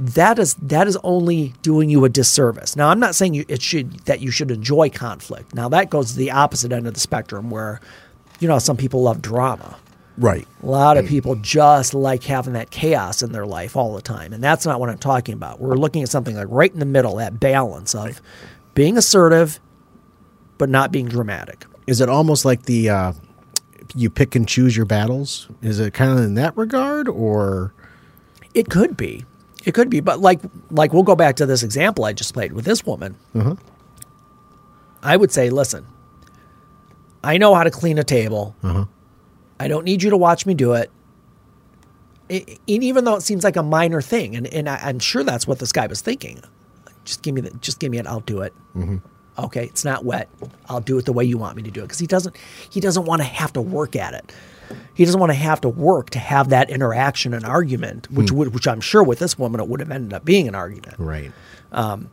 that 0.00 0.38
is 0.38 0.54
that 0.54 0.86
is 0.86 0.96
only 1.02 1.54
doing 1.62 1.90
you 1.90 2.04
a 2.04 2.08
disservice. 2.08 2.76
Now, 2.76 2.88
I'm 2.88 3.00
not 3.00 3.16
saying 3.16 3.34
you, 3.34 3.44
it 3.48 3.60
should 3.60 3.98
that 4.00 4.20
you 4.20 4.30
should 4.30 4.52
enjoy 4.52 4.90
conflict. 4.90 5.54
Now, 5.54 5.68
that 5.70 5.90
goes 5.90 6.12
to 6.12 6.18
the 6.18 6.30
opposite 6.30 6.72
end 6.72 6.86
of 6.86 6.94
the 6.94 7.00
spectrum, 7.00 7.50
where 7.50 7.80
you 8.38 8.46
know 8.46 8.60
some 8.60 8.76
people 8.76 9.02
love 9.02 9.20
drama. 9.20 9.76
Right. 10.18 10.46
A 10.62 10.66
lot 10.66 10.96
of 10.96 11.04
mm. 11.04 11.08
people 11.08 11.36
just 11.36 11.94
like 11.94 12.24
having 12.24 12.54
that 12.54 12.70
chaos 12.70 13.22
in 13.22 13.32
their 13.32 13.46
life 13.46 13.76
all 13.76 13.94
the 13.94 14.02
time, 14.02 14.32
and 14.32 14.42
that's 14.42 14.66
not 14.66 14.80
what 14.80 14.90
I'm 14.90 14.98
talking 14.98 15.32
about. 15.32 15.60
We're 15.60 15.76
looking 15.76 16.02
at 16.02 16.08
something 16.08 16.34
like 16.34 16.48
right 16.50 16.72
in 16.72 16.80
the 16.80 16.86
middle, 16.86 17.16
that 17.16 17.38
balance 17.38 17.94
of 17.94 18.20
being 18.74 18.98
assertive 18.98 19.60
but 20.58 20.68
not 20.68 20.90
being 20.92 21.06
dramatic. 21.06 21.64
Is 21.86 22.00
it 22.00 22.08
almost 22.08 22.44
like 22.44 22.64
the 22.64 22.90
uh, 22.90 23.12
you 23.94 24.10
pick 24.10 24.34
and 24.34 24.46
choose 24.46 24.76
your 24.76 24.86
battles? 24.86 25.48
Is 25.62 25.80
it 25.80 25.94
kind 25.94 26.12
of 26.12 26.18
in 26.18 26.34
that 26.34 26.56
regard, 26.56 27.08
or 27.08 27.72
It 28.54 28.68
could 28.68 28.96
be. 28.96 29.24
It 29.64 29.72
could 29.72 29.88
be, 29.88 30.00
but 30.00 30.20
like 30.20 30.40
like 30.70 30.92
we'll 30.92 31.02
go 31.04 31.16
back 31.16 31.36
to 31.36 31.46
this 31.46 31.62
example 31.62 32.04
I 32.04 32.12
just 32.12 32.34
played 32.34 32.52
with 32.52 32.64
this 32.64 32.84
woman. 32.84 33.16
Mm-hmm. 33.34 33.52
I 35.02 35.16
would 35.16 35.30
say, 35.30 35.50
listen, 35.50 35.86
I 37.22 37.38
know 37.38 37.54
how 37.54 37.62
to 37.62 37.70
clean 37.70 37.98
a 37.98 38.04
table. 38.04 38.56
Uh-huh. 38.62 38.86
I 39.60 39.68
don't 39.68 39.84
need 39.84 40.02
you 40.02 40.10
to 40.10 40.16
watch 40.16 40.46
me 40.46 40.54
do 40.54 40.72
it. 40.74 40.90
And 42.30 42.58
even 42.66 43.04
though 43.04 43.16
it 43.16 43.22
seems 43.22 43.42
like 43.42 43.56
a 43.56 43.62
minor 43.62 44.02
thing, 44.02 44.36
and, 44.36 44.46
and 44.48 44.68
I, 44.68 44.76
I'm 44.76 44.98
sure 44.98 45.24
that's 45.24 45.46
what 45.46 45.58
this 45.58 45.72
guy 45.72 45.86
was 45.86 46.00
thinking. 46.00 46.42
Just 47.04 47.22
give 47.22 47.34
me 47.34 47.40
the, 47.40 47.50
just 47.58 47.80
give 47.80 47.90
me 47.90 47.98
it. 47.98 48.06
I'll 48.06 48.20
do 48.20 48.42
it. 48.42 48.52
Mm-hmm. 48.76 48.98
Okay, 49.38 49.64
it's 49.64 49.84
not 49.84 50.04
wet. 50.04 50.28
I'll 50.68 50.80
do 50.80 50.98
it 50.98 51.06
the 51.06 51.12
way 51.12 51.24
you 51.24 51.38
want 51.38 51.56
me 51.56 51.62
to 51.62 51.70
do 51.70 51.80
it 51.80 51.84
because 51.84 51.98
he 51.98 52.06
doesn't 52.06 52.36
he 52.70 52.80
doesn't 52.80 53.04
want 53.04 53.22
to 53.22 53.26
have 53.26 53.52
to 53.54 53.62
work 53.62 53.96
at 53.96 54.12
it. 54.12 54.32
He 54.94 55.04
doesn't 55.04 55.18
want 55.18 55.30
to 55.30 55.38
have 55.38 55.60
to 55.62 55.68
work 55.68 56.10
to 56.10 56.18
have 56.18 56.50
that 56.50 56.68
interaction 56.68 57.32
and 57.32 57.44
argument, 57.44 58.10
which 58.10 58.30
hmm. 58.30 58.36
would 58.36 58.52
which 58.52 58.66
I'm 58.66 58.80
sure 58.80 59.02
with 59.02 59.20
this 59.20 59.38
woman 59.38 59.60
it 59.60 59.68
would 59.68 59.80
have 59.80 59.90
ended 59.90 60.12
up 60.12 60.24
being 60.24 60.48
an 60.48 60.54
argument. 60.54 60.98
right? 60.98 61.32
Um, 61.72 62.10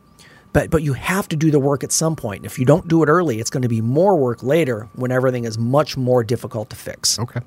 But 0.56 0.70
but 0.70 0.84
you 0.84 0.94
have 0.94 1.28
to 1.28 1.36
do 1.36 1.52
the 1.52 1.60
work 1.60 1.84
at 1.84 1.92
some 1.92 2.16
point. 2.16 2.38
And 2.40 2.46
if 2.46 2.58
you 2.58 2.64
don't 2.66 2.88
do 2.88 3.04
it 3.04 3.10
early, 3.10 3.40
it's 3.42 3.50
going 3.50 3.64
to 3.64 3.68
be 3.70 3.82
more 3.82 4.16
work 4.16 4.42
later 4.42 4.88
when 4.94 5.12
everything 5.12 5.44
is 5.44 5.58
much 5.58 5.98
more 5.98 6.24
difficult 6.24 6.70
to 6.70 6.78
fix. 6.78 7.20
Okay. 7.20 7.42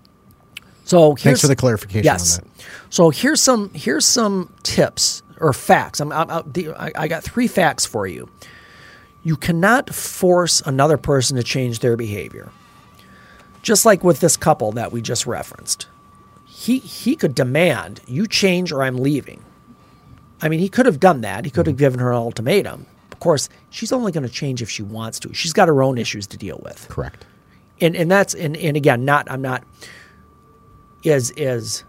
So 0.85 1.15
here's, 1.15 1.41
for 1.41 1.47
the 1.49 1.57
clarification 1.57 2.01
on 2.11 2.15
Yes. 2.15 2.37
that. 2.37 2.47
So 2.91 3.09
here's 3.09 3.41
some 3.41 3.71
here's 3.73 4.05
some 4.05 4.53
tips 4.63 5.23
or 5.41 5.55
facts. 5.55 6.01
I'm, 6.01 6.13
I'm, 6.13 6.29
I'm- 6.31 6.53
I, 6.77 6.93
I 6.97 7.09
got 7.09 7.23
three 7.25 7.47
facts 7.49 7.87
for 7.87 8.07
you. 8.07 8.29
You 9.25 9.37
cannot 9.37 9.95
force 9.95 10.61
another 10.67 10.99
person 10.99 11.37
to 11.39 11.43
change 11.43 11.79
their 11.81 11.97
behavior. 11.97 12.51
Just 13.63 13.87
like 13.87 14.05
with 14.05 14.21
this 14.21 14.37
couple 14.37 14.73
that 14.73 14.93
we 14.93 15.01
just 15.01 15.27
referenced, 15.27 15.89
he 16.47 16.79
he 16.79 17.17
could 17.17 17.35
demand 17.35 18.01
you 18.07 18.27
change 18.27 18.71
or 18.71 18.83
I'm 18.83 18.99
leaving. 18.99 19.43
I 20.43 20.49
mean, 20.51 20.61
he 20.61 20.69
could 20.69 20.85
have 20.87 21.01
done 21.01 21.23
that. 21.23 21.45
He 21.47 21.51
could 21.51 21.67
have 21.67 21.75
Mm-hmm. 21.77 21.79
given 21.85 22.01
her 22.01 22.11
an 22.13 22.17
ultimatum. 22.19 22.85
Of 23.19 23.21
course, 23.21 23.49
she's 23.71 23.91
only 23.91 24.13
going 24.13 24.23
to 24.23 24.33
change 24.33 24.63
if 24.63 24.71
she 24.71 24.85
wants 24.85 25.19
to. 25.19 25.35
She's 25.35 25.53
got 25.53 25.67
her 25.67 25.83
own 25.83 25.99
issues 25.99 26.25
to 26.29 26.37
deal 26.37 26.61
with. 26.63 26.87
Correct. 26.89 27.27
and 27.81 27.97
and 27.97 28.09
that's 28.09 28.33
and, 28.33 28.57
and 28.57 28.77
again 28.77 29.05
not 29.05 29.29
i'm 29.29 29.43
not 29.43 29.65
as 31.05 31.33
as 31.33 31.83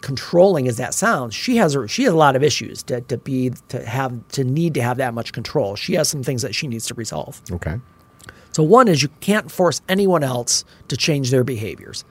controlling 0.00 0.68
as 0.68 0.78
that 0.78 0.94
sounds. 0.94 1.34
She 1.34 1.56
has 1.56 1.74
her 1.74 1.86
she 1.86 2.04
has 2.04 2.14
a 2.14 2.16
lot 2.16 2.34
of 2.34 2.42
issues 2.42 2.82
to, 2.84 3.02
to 3.02 3.18
be 3.18 3.50
to 3.68 3.84
have 3.84 4.26
to 4.28 4.42
need 4.42 4.72
to 4.72 4.80
have 4.82 4.96
that 4.96 5.12
much 5.12 5.34
control. 5.34 5.76
She 5.76 5.92
has 5.96 6.08
some 6.08 6.22
things 6.22 6.40
that 6.40 6.54
she 6.54 6.66
needs 6.66 6.86
to 6.86 6.94
resolve. 6.94 7.42
Okay. 7.50 7.78
so 8.52 8.62
one 8.62 8.88
is 8.88 9.02
you 9.02 9.10
can't 9.20 9.50
force 9.50 9.82
anyone 9.86 10.24
else 10.24 10.64
to 10.88 10.96
change 10.96 11.30
their 11.30 11.44
behaviors 11.44 12.06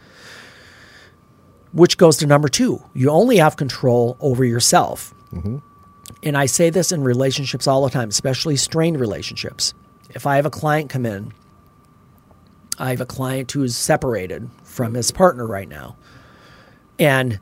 which 1.74 1.98
goes 1.98 2.18
to 2.18 2.28
number 2.28 2.48
two. 2.50 2.84
You 2.94 3.10
only 3.10 3.38
have 3.38 3.58
control 3.58 4.16
over 4.20 4.46
yourself 4.46 5.14
mm-hmm. 5.34 5.58
And 6.24 6.38
i 6.38 6.46
say 6.46 6.70
this 6.70 6.92
in 6.92 7.04
relationships 7.04 7.68
all 7.68 7.84
the 7.84 7.90
time 7.90 8.10
especially 8.10 8.56
strained 8.56 9.00
relationships 9.00 9.74
if 10.12 10.26
i 10.26 10.36
have 10.36 10.46
a 10.46 10.50
client 10.50 10.90
come 10.90 11.06
in 11.06 11.32
I 12.80 12.92
have 12.92 13.02
a 13.02 13.06
client 13.06 13.52
who's 13.52 13.76
separated 13.76 14.50
from 14.64 14.94
his 14.94 15.12
partner 15.12 15.46
right 15.46 15.68
now, 15.68 15.96
and 17.00 17.40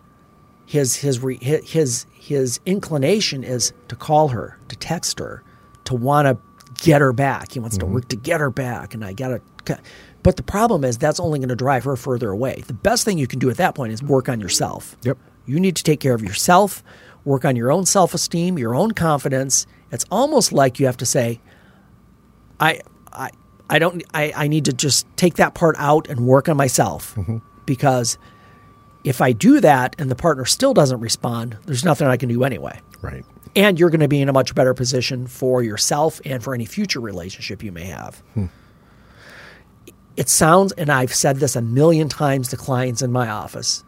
his 0.65 0.95
his 0.95 1.21
his 1.41 2.05
his 2.13 2.59
inclination 2.65 3.43
is 3.43 3.73
to 3.89 3.95
call 3.95 4.29
her, 4.29 4.57
to 4.69 4.75
text 4.77 5.19
her, 5.19 5.43
to 5.85 5.93
want 5.93 6.27
to 6.27 6.37
get 6.83 7.01
her 7.01 7.13
back. 7.13 7.51
He 7.51 7.59
wants 7.59 7.77
to 7.77 7.85
mm-hmm. 7.85 7.95
work 7.95 8.07
to 8.09 8.15
get 8.15 8.39
her 8.39 8.49
back, 8.49 8.93
and 8.93 9.03
I 9.03 9.13
gotta. 9.13 9.41
But 10.23 10.37
the 10.37 10.43
problem 10.43 10.83
is 10.83 10.97
that's 10.97 11.19
only 11.19 11.37
going 11.37 11.49
to 11.49 11.55
drive 11.55 11.83
her 11.83 11.95
further 11.95 12.31
away. 12.31 12.63
The 12.65 12.73
best 12.73 13.05
thing 13.05 13.17
you 13.17 13.27
can 13.27 13.39
do 13.39 13.49
at 13.49 13.57
that 13.57 13.75
point 13.75 13.93
is 13.93 14.01
work 14.01 14.27
on 14.27 14.39
yourself. 14.39 14.95
Yep. 15.03 15.17
You 15.45 15.59
need 15.59 15.75
to 15.75 15.83
take 15.83 15.99
care 15.99 16.15
of 16.15 16.23
yourself, 16.23 16.83
work 17.25 17.43
on 17.43 17.55
your 17.55 17.71
own 17.71 17.85
self 17.85 18.13
esteem, 18.13 18.57
your 18.57 18.75
own 18.75 18.91
confidence. 18.91 19.67
It's 19.91 20.05
almost 20.09 20.53
like 20.53 20.79
you 20.79 20.85
have 20.85 20.97
to 20.97 21.05
say, 21.05 21.41
I, 22.59 22.81
I, 23.11 23.31
I 23.69 23.79
don't, 23.79 24.03
I, 24.13 24.31
I 24.35 24.47
need 24.47 24.65
to 24.65 24.73
just 24.73 25.05
take 25.17 25.35
that 25.35 25.55
part 25.55 25.75
out 25.77 26.07
and 26.07 26.27
work 26.27 26.47
on 26.47 26.55
myself 26.55 27.15
mm-hmm. 27.15 27.37
because 27.65 28.17
if 29.03 29.21
I 29.21 29.31
do 29.31 29.59
that 29.61 29.95
and 29.99 30.09
the 30.09 30.15
partner 30.15 30.45
still 30.45 30.73
doesn't 30.73 30.99
respond, 30.99 31.57
there's 31.65 31.85
nothing 31.85 32.07
I 32.07 32.17
can 32.17 32.29
do 32.29 32.43
anyway. 32.43 32.79
Right. 33.01 33.23
And 33.55 33.79
you're 33.79 33.89
going 33.89 34.01
to 34.01 34.07
be 34.07 34.21
in 34.21 34.27
a 34.27 34.33
much 34.33 34.53
better 34.53 34.73
position 34.73 35.27
for 35.27 35.63
yourself 35.63 36.19
and 36.25 36.43
for 36.43 36.53
any 36.53 36.65
future 36.65 36.99
relationship 36.99 37.63
you 37.63 37.71
may 37.71 37.85
have. 37.85 38.17
Hmm. 38.33 38.47
It 40.17 40.27
sounds, 40.27 40.71
and 40.73 40.89
I've 40.89 41.13
said 41.13 41.37
this 41.37 41.55
a 41.55 41.61
million 41.61 42.09
times 42.09 42.49
to 42.49 42.57
clients 42.57 43.01
in 43.01 43.11
my 43.11 43.29
office, 43.29 43.84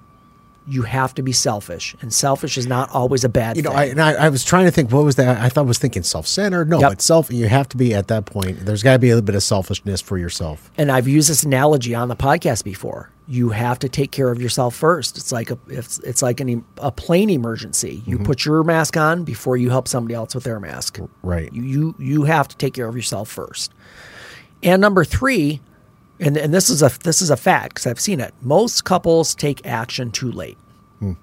you 0.67 0.81
have 0.81 1.15
to 1.15 1.21
be 1.21 1.31
selfish, 1.31 1.95
and 2.01 2.13
selfish 2.13 2.57
is 2.57 2.67
not 2.67 2.89
always 2.91 3.23
a 3.23 3.29
bad 3.29 3.55
thing. 3.55 3.63
You 3.63 3.69
know, 3.69 3.75
thing. 3.75 3.79
I, 3.79 3.85
and 3.85 4.01
I, 4.01 4.25
I 4.25 4.29
was 4.29 4.43
trying 4.43 4.65
to 4.65 4.71
think 4.71 4.91
what 4.91 5.05
was 5.05 5.15
that? 5.15 5.37
I 5.41 5.49
thought 5.49 5.61
I 5.61 5.67
was 5.67 5.77
thinking 5.77 6.03
self-centered. 6.03 6.69
No, 6.69 6.79
Yep. 6.81 6.91
it's 6.93 7.05
self. 7.05 7.31
You 7.31 7.47
have 7.47 7.69
to 7.69 7.77
be 7.77 7.93
at 7.93 8.07
that 8.09 8.25
point. 8.25 8.59
There's 8.65 8.83
got 8.83 8.93
to 8.93 8.99
be 8.99 9.09
a 9.09 9.15
little 9.15 9.25
bit 9.25 9.35
of 9.35 9.43
selfishness 9.43 10.01
for 10.01 10.17
yourself. 10.17 10.69
and 10.77 10.91
I've 10.91 11.07
used 11.07 11.29
this 11.29 11.43
analogy 11.43 11.95
on 11.95 12.09
the 12.09 12.15
podcast 12.15 12.63
before. 12.63 13.09
You 13.29 13.49
have 13.49 13.79
to 13.79 13.89
take 13.89 14.11
care 14.11 14.29
of 14.31 14.41
yourself 14.41 14.73
first. 14.75 15.17
It's 15.17 15.31
like 15.31 15.51
a 15.51 15.57
it's, 15.67 15.99
it's 15.99 16.21
like 16.21 16.39
an, 16.39 16.63
a 16.77 16.91
plane 16.91 17.29
emergency. 17.29 18.01
You 18.05 18.15
mm-hmm. 18.15 18.25
put 18.25 18.45
your 18.45 18.63
mask 18.63 18.95
on 18.97 19.23
before 19.23 19.57
you 19.57 19.69
help 19.69 19.87
somebody 19.87 20.15
else 20.15 20.33
with 20.33 20.43
their 20.45 20.59
mask. 20.59 20.99
Right. 21.23 21.51
You 21.53 21.63
you, 21.63 21.95
you 21.99 22.23
have 22.23 22.47
to 22.49 22.57
take 22.57 22.73
care 22.73 22.87
of 22.87 22.95
yourself 22.95 23.29
first. 23.29 23.73
And 24.63 24.81
number 24.81 25.03
three, 25.05 25.61
and 26.19 26.35
and 26.37 26.53
this 26.53 26.69
is 26.69 26.81
a 26.81 26.91
this 27.03 27.21
is 27.21 27.29
a 27.29 27.37
fact 27.37 27.75
because 27.75 27.87
I've 27.87 27.99
seen 27.99 28.19
it. 28.19 28.33
Most 28.41 28.83
couples 28.85 29.35
take 29.35 29.65
action 29.65 30.11
too 30.11 30.31
late. 30.31 30.57
Hmm. 30.99 31.13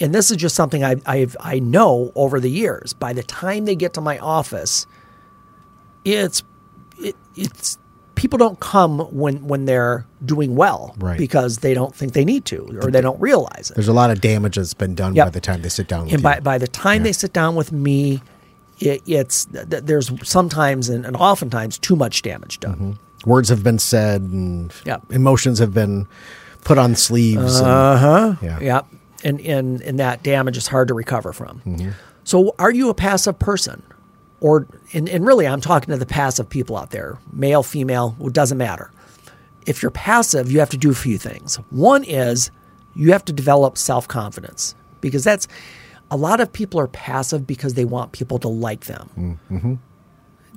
And 0.00 0.14
this 0.14 0.30
is 0.30 0.36
just 0.36 0.54
something 0.56 0.82
I 0.84 0.96
I've 1.06 1.36
I 1.40 1.58
know 1.60 2.12
over 2.14 2.40
the 2.40 2.50
years. 2.50 2.92
By 2.94 3.12
the 3.12 3.22
time 3.22 3.64
they 3.64 3.76
get 3.76 3.94
to 3.94 4.00
my 4.00 4.18
office, 4.18 4.86
it's 6.04 6.42
it, 6.98 7.16
it's 7.36 7.78
people 8.14 8.38
don't 8.38 8.60
come 8.60 9.00
when 9.14 9.46
when 9.46 9.64
they're 9.64 10.06
doing 10.24 10.54
well 10.56 10.94
Right. 10.98 11.18
because 11.18 11.58
they 11.58 11.74
don't 11.74 11.94
think 11.94 12.12
they 12.12 12.24
need 12.24 12.44
to 12.46 12.78
or 12.82 12.90
they 12.90 13.00
don't 13.00 13.20
realize 13.20 13.70
it. 13.70 13.74
There's 13.74 13.88
a 13.88 13.92
lot 13.92 14.10
of 14.10 14.20
damage 14.20 14.56
that's 14.56 14.74
been 14.74 14.94
done 14.94 15.14
Yep. 15.14 15.26
by 15.26 15.30
the 15.30 15.40
time 15.40 15.62
they 15.62 15.68
sit 15.68 15.88
down 15.88 16.04
with 16.04 16.12
and 16.14 16.20
you. 16.20 16.24
by 16.24 16.40
by 16.40 16.58
the 16.58 16.68
time 16.68 17.02
they 17.02 17.12
sit 17.12 17.32
down 17.32 17.54
with 17.56 17.72
me, 17.72 18.22
it, 18.80 19.02
it's 19.06 19.46
th- 19.46 19.68
th- 19.68 19.82
there's 19.84 20.10
sometimes 20.28 20.88
and, 20.88 21.04
and 21.04 21.16
oftentimes 21.16 21.78
too 21.78 21.96
much 21.96 22.22
damage 22.22 22.60
done. 22.60 22.74
Mm-hmm. 22.74 22.92
Words 23.26 23.48
have 23.48 23.62
been 23.62 23.78
said 23.78 24.22
and 24.22 24.72
Yep. 24.84 25.04
emotions 25.10 25.58
have 25.58 25.72
been 25.74 26.06
put 26.64 26.78
on 26.78 26.94
sleeves. 26.96 27.58
and- 27.60 27.66
Uh 27.68 27.96
huh. 27.96 28.34
Yeah. 28.42 28.60
Yep. 28.60 28.86
And 29.24 29.40
and 29.40 29.80
and 29.82 29.98
that 29.98 30.22
damage 30.22 30.56
is 30.56 30.66
hard 30.68 30.88
to 30.88 30.94
recover 30.94 31.32
from. 31.32 31.60
Mm-hmm. 31.66 31.90
So, 32.24 32.54
are 32.58 32.70
you 32.70 32.88
a 32.90 32.94
passive 32.94 33.38
person, 33.38 33.82
or 34.40 34.66
and, 34.92 35.08
and 35.08 35.26
really, 35.26 35.46
I'm 35.46 35.60
talking 35.60 35.92
to 35.92 35.98
the 35.98 36.06
passive 36.06 36.48
people 36.48 36.76
out 36.76 36.90
there, 36.90 37.18
male, 37.32 37.62
female, 37.62 38.16
it 38.20 38.32
doesn't 38.32 38.58
matter. 38.58 38.90
If 39.66 39.82
you're 39.82 39.90
passive, 39.90 40.50
you 40.52 40.58
have 40.60 40.68
to 40.70 40.76
do 40.76 40.90
a 40.90 40.94
few 40.94 41.16
things. 41.18 41.56
One 41.70 42.04
is 42.04 42.50
you 42.94 43.12
have 43.12 43.24
to 43.26 43.32
develop 43.32 43.78
self 43.78 44.06
confidence 44.08 44.74
because 45.00 45.24
that's 45.24 45.48
a 46.10 46.16
lot 46.18 46.40
of 46.40 46.52
people 46.52 46.78
are 46.80 46.86
passive 46.88 47.46
because 47.46 47.74
they 47.74 47.84
want 47.86 48.12
people 48.12 48.38
to 48.40 48.48
like 48.48 48.84
them. 48.84 49.38
Mm-hmm. 49.50 49.74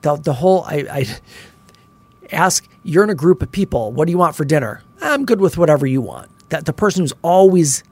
The 0.02 0.16
the 0.18 0.34
whole 0.34 0.64
I, 0.66 0.86
I 0.92 1.06
ask 2.32 2.68
you're 2.84 3.04
in 3.04 3.10
a 3.10 3.16
group 3.16 3.42
of 3.42 3.52
people. 3.52 3.92
What 3.92 4.06
do 4.06 4.12
you 4.12 4.18
want 4.18 4.36
for 4.36 4.46
dinner? 4.46 4.82
I'm 5.02 5.26
good 5.26 5.42
with 5.42 5.58
whatever 5.58 5.86
you 5.86 6.02
want. 6.02 6.30
That 6.50 6.66
the 6.66 6.74
person 6.74 7.02
who's 7.04 7.14
always 7.22 7.84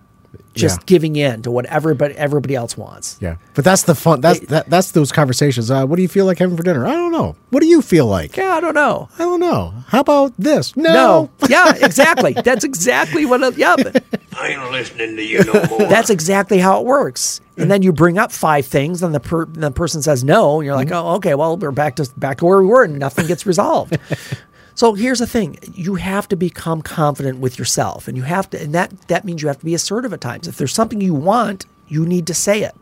just 0.53 0.79
Yeah. 0.79 0.83
giving 0.85 1.15
in 1.15 1.41
to 1.43 1.51
what 1.51 1.65
everybody 1.65 2.15
everybody 2.15 2.55
else 2.55 2.77
wants 2.77 3.17
Yeah, 3.19 3.35
but 3.53 3.63
that's 3.65 3.83
the 3.83 3.95
fun. 3.95 4.21
That's 4.21 4.39
that, 4.47 4.69
that's 4.69 4.91
those 4.91 5.11
conversations. 5.11 5.69
Uh, 5.71 5.85
what 5.85 5.95
do 5.97 6.01
you 6.01 6.07
feel 6.07 6.25
like 6.25 6.39
having 6.39 6.57
for 6.57 6.63
dinner? 6.63 6.85
I 6.85 6.91
don't 6.93 7.11
know. 7.11 7.35
What 7.49 7.61
do 7.61 7.67
you 7.67 7.81
feel 7.81 8.05
like? 8.07 8.35
yeah 8.37 8.55
i 8.55 8.59
don't 8.61 8.73
know 8.75 9.09
I 9.15 9.19
don't 9.19 9.39
know. 9.39 9.73
How 9.87 9.99
about 10.01 10.33
this? 10.37 10.75
No. 10.77 10.93
no 10.93 11.29
yeah 11.49 11.73
exactly 11.75 12.33
that's 12.33 12.63
exactly 12.63 13.25
what 13.25 13.41
it, 13.41 13.57
yeah 13.57 13.75
I 14.37 14.49
ain't 14.49 14.71
listening 14.71 15.15
to 15.15 15.23
you 15.23 15.43
no 15.45 15.53
more. 15.69 15.87
that's 15.87 16.09
exactly 16.09 16.57
how 16.59 16.79
it 16.81 16.85
works 16.85 17.41
and 17.57 17.71
then 17.71 17.81
you 17.81 17.93
bring 17.93 18.17
up 18.17 18.31
five 18.33 18.65
things 18.65 19.01
and 19.01 19.15
the 19.15 19.19
per, 19.21 19.45
the 19.45 19.71
person 19.71 20.01
says 20.01 20.23
no 20.25 20.59
and 20.59 20.65
you're 20.65 20.75
like 20.75 20.91
oh 20.91 21.15
okay 21.15 21.35
well 21.35 21.55
we're 21.57 21.71
back 21.71 21.95
to 21.97 22.09
back 22.17 22.39
to 22.39 22.45
where 22.45 22.59
we 22.59 22.65
were 22.67 22.83
and 22.83 22.99
nothing 22.99 23.27
gets 23.27 23.45
resolved 23.45 23.97
so 24.75 24.93
here's 24.93 25.19
the 25.19 25.27
thing. 25.27 25.57
You 25.73 25.95
have 25.95 26.27
to 26.27 26.35
become 26.35 26.81
confident 26.81 27.39
with 27.39 27.57
yourself 27.57 28.07
and 28.07 28.15
you 28.17 28.23
have 28.23 28.49
to 28.51 28.61
and 28.61 28.75
that 28.75 29.07
that 29.07 29.23
means 29.25 29.41
you 29.41 29.47
have 29.47 29.59
to 29.59 29.65
be 29.65 29.73
assertive 29.73 30.13
at 30.13 30.21
times. 30.21 30.47
If 30.47 30.57
there's 30.57 30.73
something 30.73 31.01
you 31.01 31.13
want 31.13 31.65
you 31.87 32.05
need 32.05 32.27
to 32.27 32.33
say 32.33 32.63
it. 32.63 32.75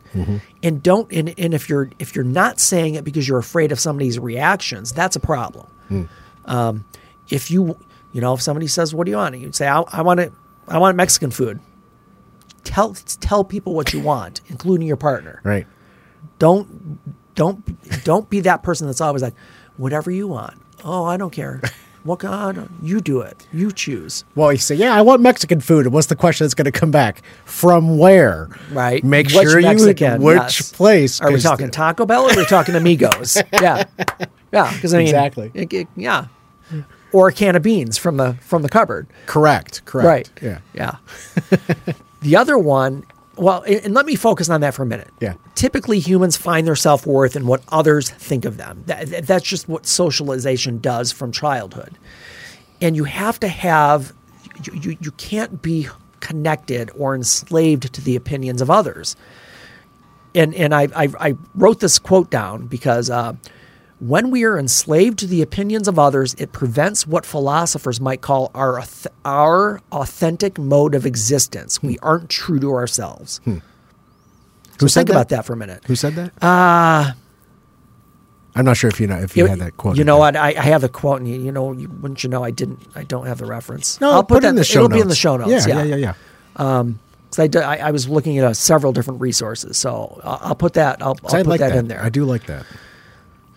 And 0.62 0.82
don't 0.82 1.10
and, 1.12 1.34
and 1.38 1.54
if 1.54 1.68
you're 1.68 1.90
if 1.98 2.14
you're 2.14 2.24
not 2.24 2.58
saying 2.60 2.94
it 2.94 3.04
because 3.04 3.28
you're 3.28 3.38
afraid 3.38 3.70
of 3.72 3.78
somebody's 3.80 4.18
reactions 4.18 4.92
that's 4.92 5.16
a 5.16 5.20
problem. 5.20 5.66
Um, 6.46 6.84
if 7.30 7.50
you 7.50 7.78
you 8.12 8.20
know 8.20 8.34
if 8.34 8.42
somebody 8.42 8.66
says 8.66 8.94
what 8.94 9.04
do 9.04 9.10
you 9.10 9.16
want? 9.16 9.36
you 9.38 9.52
say 9.52 9.66
i, 9.68 9.80
I 9.92 10.02
want 10.02 10.20
it 10.20 10.32
i 10.68 10.78
want 10.78 10.96
mexican 10.96 11.30
food. 11.30 11.60
Tell 12.64 12.94
tell 12.94 13.44
people 13.44 13.74
what 13.74 13.92
you 13.92 14.00
want 14.00 14.40
including 14.48 14.86
your 14.86 14.96
partner. 14.96 15.40
Right. 15.44 15.66
don't 16.38 16.98
don't 17.34 18.04
don't 18.04 18.28
be 18.30 18.40
that 18.40 18.62
person 18.62 18.86
that's 18.86 19.00
always 19.00 19.22
like 19.22 19.34
whatever 19.76 20.10
you 20.10 20.26
want. 20.28 20.60
Oh 20.82 21.04
i 21.04 21.16
don't 21.16 21.30
care 21.32 21.60
what 22.04 22.18
god 22.20 22.68
you 22.82 23.00
do 23.00 23.20
it 23.20 23.46
you 23.52 23.72
choose 23.72 24.24
Well, 24.34 24.52
you 24.52 24.58
say, 24.58 24.74
yeah, 24.74 24.94
I 24.94 25.02
want 25.02 25.20
Mexican 25.22 25.60
food. 25.60 25.86
And 25.86 25.94
what's 25.94 26.06
the 26.08 26.16
question 26.16 26.44
that's 26.44 26.54
going 26.54 26.64
to 26.66 26.72
come 26.72 26.90
back? 26.90 27.22
From 27.44 27.98
where? 27.98 28.48
right 28.70 29.02
Make 29.02 29.26
Which 29.28 29.48
sure 29.48 29.60
Mexican? 29.60 30.20
you 30.20 30.26
which 30.26 30.36
Yes. 30.36 30.72
place? 30.72 31.20
are 31.20 31.32
we 31.32 31.40
talking 31.40 31.70
taco 31.70 32.04
bell 32.06 32.26
or 32.26 32.32
are 32.32 32.36
we 32.36 32.44
talking 32.46 32.74
amigos 32.74 33.36
yeah 33.52 33.84
yeah 34.52 34.72
because 34.74 34.94
i 34.94 34.98
mean 34.98 35.06
Exactly. 35.08 35.50
it- 35.54 35.72
it- 35.72 35.88
yeah 35.96 36.26
or 37.12 37.28
a 37.28 37.32
can 37.32 37.54
of 37.56 37.62
beans 37.62 37.96
from 37.96 38.16
the 38.16 38.34
from 38.40 38.62
the 38.62 38.68
cupboard 38.68 39.06
Correct. 39.26 39.84
Correct. 39.84 40.06
Right. 40.42 40.42
Yeah. 40.42 40.58
Yeah. 40.74 40.96
the 42.22 42.36
other 42.36 42.58
one, 42.58 43.04
well, 43.36 43.62
and 43.66 43.94
let 43.94 44.06
me 44.06 44.14
focus 44.16 44.48
on 44.48 44.60
that 44.60 44.74
for 44.74 44.82
a 44.82 44.86
minute. 44.86 45.10
Yeah. 45.20 45.34
Typically, 45.54 45.98
humans 45.98 46.36
find 46.36 46.66
their 46.66 46.76
self 46.76 47.06
worth 47.06 47.36
in 47.36 47.46
what 47.46 47.62
others 47.68 48.10
think 48.10 48.44
of 48.44 48.56
them. 48.56 48.82
That, 48.86 49.06
that- 49.08 49.26
that's 49.26 49.44
just 49.44 49.68
what 49.68 49.86
socialization 49.86 50.78
does 50.78 51.12
from 51.12 51.32
childhood. 51.32 51.98
And 52.80 52.96
you 52.96 53.04
have 53.04 53.40
to 53.40 53.48
have, 53.48 54.12
you, 54.64 54.72
you, 54.80 54.96
you 55.00 55.10
can't 55.12 55.62
be 55.62 55.88
connected 56.20 56.90
or 56.96 57.14
enslaved 57.14 57.92
to 57.94 58.00
the 58.00 58.16
opinions 58.16 58.60
of 58.62 58.70
others. 58.70 59.16
And, 60.34 60.54
and 60.54 60.74
I, 60.74 60.88
I, 60.96 61.08
I 61.20 61.36
wrote 61.54 61.80
this 61.80 61.98
quote 61.98 62.30
down 62.30 62.66
because 62.66 63.10
uh, 63.10 63.34
when 64.00 64.30
we 64.30 64.44
are 64.44 64.58
enslaved 64.58 65.18
to 65.20 65.26
the 65.26 65.40
opinions 65.42 65.88
of 65.88 65.98
others, 65.98 66.34
it 66.34 66.52
prevents 66.52 67.06
what 67.06 67.24
philosophers 67.24 68.00
might 68.00 68.20
call 68.20 68.50
our, 68.54 68.82
our 69.24 69.80
authentic 69.92 70.58
mode 70.58 70.94
of 70.94 71.06
existence. 71.06 71.82
We 71.82 71.98
aren't 72.00 72.28
true 72.28 72.58
to 72.60 72.72
ourselves. 72.72 73.40
Who 73.44 73.60
So 74.80 74.86
said 74.88 75.06
think 75.06 75.10
about 75.10 75.28
that 75.30 75.44
for 75.44 75.52
a 75.52 75.56
minute. 75.56 75.82
Who 75.86 75.96
said 75.96 76.14
that? 76.16 76.32
Uh 76.42 77.12
I'm 78.56 78.64
not 78.64 78.76
sure 78.76 78.88
if 78.88 79.00
you 79.00 79.06
know 79.08 79.18
if 79.18 79.36
you, 79.36 79.46
had 79.46 79.58
that 79.58 79.76
quote. 79.76 79.96
You 79.96 80.04
know 80.04 80.18
what? 80.18 80.36
I, 80.36 80.50
I 80.50 80.62
have 80.62 80.80
the 80.80 80.88
quote, 80.88 81.18
and 81.20 81.28
you, 81.28 81.40
you 81.40 81.50
know, 81.50 81.72
you, 81.72 81.88
wouldn't 81.88 82.22
you 82.22 82.30
know? 82.30 82.44
I 82.44 82.52
didn't. 82.52 82.78
I 82.94 83.02
don't 83.02 83.26
have 83.26 83.38
the 83.38 83.46
reference. 83.46 84.00
No, 84.00 84.12
I'll 84.12 84.22
put, 84.22 84.38
it 84.38 84.40
that 84.42 84.50
in 84.50 84.54
the 84.54 84.62
show 84.62 84.84
It'll 84.84 84.90
notes. 84.90 84.96
be 84.98 85.02
in 85.02 85.08
the 85.08 85.14
show 85.16 85.36
notes. 85.36 85.66
Yeah, 85.66 85.82
yeah, 85.82 85.96
yeah, 85.96 85.96
yeah. 85.96 86.14
Because 86.52 87.38
I, 87.40 87.46
did- 87.48 87.62
I, 87.62 87.76
I 87.88 87.90
was 87.90 88.08
looking 88.08 88.38
at 88.38 88.44
uh, 88.44 88.54
several 88.54 88.92
different 88.92 89.20
resources, 89.20 89.76
so 89.76 90.20
I'll, 90.22 90.38
I'll 90.40 90.54
put 90.54 90.74
that. 90.74 91.02
I'll, 91.02 91.08
I'll 91.24 91.30
put 91.30 91.46
like 91.48 91.58
that, 91.60 91.70
that. 91.70 91.78
in 91.78 91.88
there. 91.88 92.00
I 92.00 92.10
do 92.10 92.24
like 92.24 92.46
that. 92.46 92.64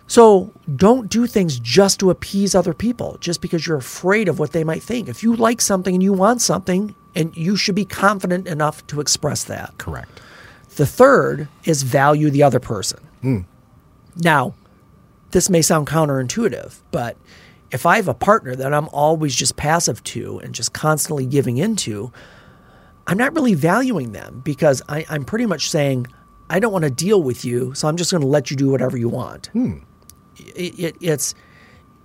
So 0.08 0.54
don't 0.76 1.10
do 1.10 1.28
things 1.28 1.60
just 1.60 2.00
to 2.00 2.10
appease 2.10 2.56
other 2.56 2.74
people, 2.74 3.18
just 3.20 3.42
because 3.42 3.68
you're 3.68 3.78
afraid 3.78 4.30
of 4.30 4.40
what 4.40 4.54
they 4.54 4.64
might 4.64 4.82
think. 4.82 5.10
If 5.10 5.22
you 5.22 5.36
like 5.36 5.62
something 5.62 5.94
and 5.94 6.02
you 6.02 6.14
want 6.14 6.42
something, 6.42 6.96
and 7.18 7.36
you 7.36 7.56
should 7.56 7.76
be 7.76 7.84
confident 7.84 8.48
enough 8.48 8.86
to 8.88 9.02
express 9.02 9.44
that. 9.46 9.74
Correct. 9.80 10.22
The 10.76 10.86
third 10.86 11.48
is 11.64 11.82
value 11.82 12.30
the 12.30 12.44
other 12.44 12.60
person. 12.60 13.00
Hmm. 13.22 13.40
Now, 14.16 14.54
this 15.32 15.50
may 15.50 15.64
sound 15.64 15.88
counterintuitive, 15.88 16.80
but 16.92 17.18
if 17.72 17.88
I 17.88 17.96
have 17.96 18.08
a 18.08 18.14
partner 18.14 18.56
that 18.56 18.72
I'm 18.72 18.88
always 18.90 19.36
just 19.36 19.58
passive 19.58 20.04
to 20.06 20.40
and 20.40 20.54
just 20.54 20.74
constantly 20.74 21.26
giving 21.26 21.58
into, 21.58 22.12
I'm 23.08 23.18
not 23.18 23.34
really 23.34 23.56
valuing 23.56 24.12
them 24.12 24.42
because 24.46 24.84
I, 24.88 25.06
I'm 25.10 25.26
pretty 25.26 25.48
much 25.48 25.72
saying, 25.72 26.08
I 26.50 26.60
don't 26.60 26.72
want 26.72 26.84
to 26.84 26.92
deal 26.92 27.22
with 27.22 27.44
you, 27.44 27.74
so 27.74 27.88
I'm 27.88 27.98
just 27.98 28.12
going 28.12 28.22
to 28.22 28.28
let 28.28 28.52
you 28.52 28.58
do 28.58 28.70
whatever 28.70 28.96
you 28.96 29.10
want. 29.10 29.50
It, 30.40 30.80
it, 30.80 30.96
it's 31.02 31.36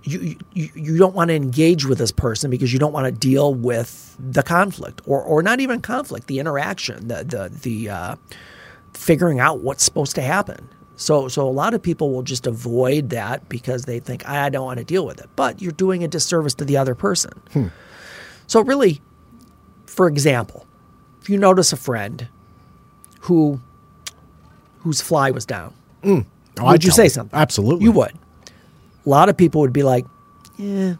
you, 0.03 0.35
you 0.53 0.69
you 0.75 0.97
don't 0.97 1.15
want 1.15 1.29
to 1.29 1.33
engage 1.35 1.85
with 1.85 1.97
this 1.97 2.11
person 2.11 2.51
because 2.51 2.73
you 2.73 2.79
don't 2.79 2.91
want 2.91 3.05
to 3.05 3.11
deal 3.11 3.53
with 3.53 4.15
the 4.19 4.43
conflict 4.43 5.01
or 5.05 5.21
or 5.21 5.41
not 5.41 5.59
even 5.59 5.81
conflict, 5.81 6.27
the 6.27 6.39
interaction, 6.39 7.07
the 7.07 7.23
the 7.23 7.49
the 7.61 7.89
uh, 7.89 8.15
figuring 8.93 9.39
out 9.39 9.59
what's 9.61 9.83
supposed 9.83 10.15
to 10.15 10.21
happen. 10.21 10.67
So 10.95 11.27
so 11.27 11.47
a 11.47 11.49
lot 11.51 11.73
of 11.73 11.81
people 11.81 12.11
will 12.13 12.23
just 12.23 12.45
avoid 12.47 13.09
that 13.11 13.47
because 13.49 13.85
they 13.85 13.99
think 13.99 14.27
I 14.27 14.49
don't 14.49 14.65
want 14.65 14.79
to 14.79 14.85
deal 14.85 15.05
with 15.05 15.19
it. 15.19 15.29
But 15.35 15.61
you're 15.61 15.71
doing 15.71 16.03
a 16.03 16.07
disservice 16.07 16.53
to 16.55 16.65
the 16.65 16.77
other 16.77 16.95
person. 16.95 17.71
So 18.47 18.61
really, 18.61 19.01
for 19.85 20.07
example, 20.07 20.67
if 21.21 21.29
you 21.29 21.37
notice 21.37 21.71
a 21.71 21.77
friend 21.77 22.27
who 23.21 23.61
whose 24.79 24.99
fly 25.01 25.31
was 25.31 25.45
down, 25.45 25.73
Oh, 26.03 26.15
would 26.15 26.25
I'd 26.65 26.83
you 26.83 26.91
say 26.91 27.07
something? 27.07 27.39
Absolutely. 27.39 27.85
You 27.85 27.93
would. 27.93 28.11
A 29.05 29.09
lot 29.09 29.29
of 29.29 29.37
people 29.37 29.61
would 29.61 29.73
be 29.73 29.83
like, 29.83 30.05
"Yeah, 30.57 30.95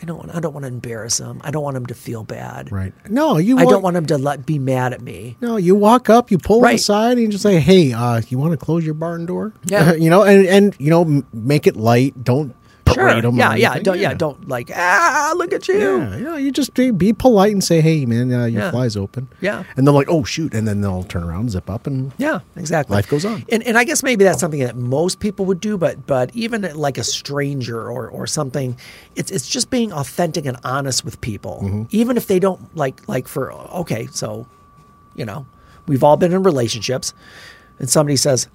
I 0.00 0.04
don't 0.04 0.18
want. 0.18 0.34
I 0.34 0.40
don't 0.40 0.52
want 0.52 0.62
to 0.64 0.68
embarrass 0.68 1.18
him. 1.18 1.40
I 1.42 1.50
don't 1.50 1.62
want 1.64 1.76
him 1.76 1.86
to 1.86 1.94
feel 1.94 2.22
bad. 2.22 2.70
Right. 2.70 2.92
No, 3.08 3.38
you. 3.38 3.58
I 3.58 3.64
walk- 3.64 3.72
don't 3.72 3.82
want 3.82 3.96
him 3.96 4.06
to 4.06 4.18
let, 4.18 4.46
be 4.46 4.58
mad 4.58 4.92
at 4.92 5.02
me. 5.02 5.36
No, 5.40 5.56
you 5.56 5.74
walk 5.74 6.08
up, 6.08 6.30
you 6.30 6.38
pull 6.38 6.58
him 6.58 6.64
Right. 6.64 6.74
aside, 6.78 7.12
and 7.12 7.22
you 7.22 7.28
just 7.28 7.42
say, 7.42 7.58
"Hey, 7.58 7.92
uh, 7.92 8.20
you 8.28 8.38
want 8.38 8.52
to 8.52 8.56
close 8.56 8.84
your 8.84 8.94
barn 8.94 9.26
door?" 9.26 9.52
Yeah. 9.64 9.92
you 10.04 10.08
know, 10.10 10.22
and 10.22 10.46
and 10.46 10.74
you 10.78 10.90
know, 10.90 11.24
make 11.32 11.66
it 11.66 11.76
light. 11.76 12.22
Don't 12.22 12.54
parade 12.94 13.24
them. 13.24 13.36
Yeah, 13.36 13.54
yeah. 13.54 13.78
Don't 13.78 13.98
yeah. 13.98 14.14
Don't 14.14 14.48
like 14.48 14.70
ah. 14.74 15.32
Look 15.36 15.52
at 15.52 15.68
you. 15.68 15.78
Yeah, 15.78 16.16
yeah. 16.16 16.36
You 16.36 16.50
just 16.52 16.74
be, 16.74 16.90
be 16.90 17.12
polite 17.12 17.52
and 17.52 17.62
say, 17.62 17.80
"Hey, 17.80 18.06
man, 18.06 18.32
uh, 18.32 18.44
your 18.46 18.62
Yeah. 18.62 18.70
fly's 18.70 18.96
open." 18.96 19.28
Yeah. 19.40 19.64
and 19.76 19.86
they're 19.86 19.94
like, 19.94 20.08
"Oh 20.10 20.24
shoot!" 20.24 20.54
And 20.54 20.66
then 20.66 20.80
they'll 20.80 21.02
turn 21.04 21.22
around, 21.24 21.50
zip 21.50 21.68
up, 21.70 21.86
and 21.86 22.12
Yeah, 22.18 22.40
exactly. 22.56 22.94
Life 22.94 23.08
goes 23.08 23.24
on. 23.24 23.44
And, 23.50 23.62
and 23.62 23.76
I 23.78 23.84
guess 23.84 24.02
maybe 24.02 24.24
that's 24.24 24.40
something 24.40 24.60
that 24.60 24.76
most 24.76 25.20
people 25.20 25.44
would 25.46 25.60
do, 25.60 25.76
but 25.78 26.06
but 26.06 26.30
even 26.34 26.62
like 26.74 26.98
a 26.98 27.04
stranger 27.04 27.78
or, 27.90 28.08
or 28.08 28.26
something, 28.26 28.76
it's 29.16 29.30
it's 29.30 29.48
just 29.48 29.70
being 29.70 29.92
authentic 29.92 30.46
and 30.46 30.56
honest 30.64 31.04
with 31.04 31.20
people, 31.20 31.60
Mm-hmm. 31.62 31.82
even 31.90 32.16
if 32.16 32.26
they 32.26 32.38
don't 32.38 32.74
like 32.76 33.06
like 33.08 33.28
for 33.28 33.52
okay, 33.52 34.06
so 34.12 34.46
you 35.14 35.24
know, 35.24 35.46
we've 35.86 36.04
all 36.04 36.16
been 36.16 36.32
in 36.32 36.42
relationships, 36.42 37.12
and 37.78 37.88
somebody 37.90 38.16
says, 38.16 38.48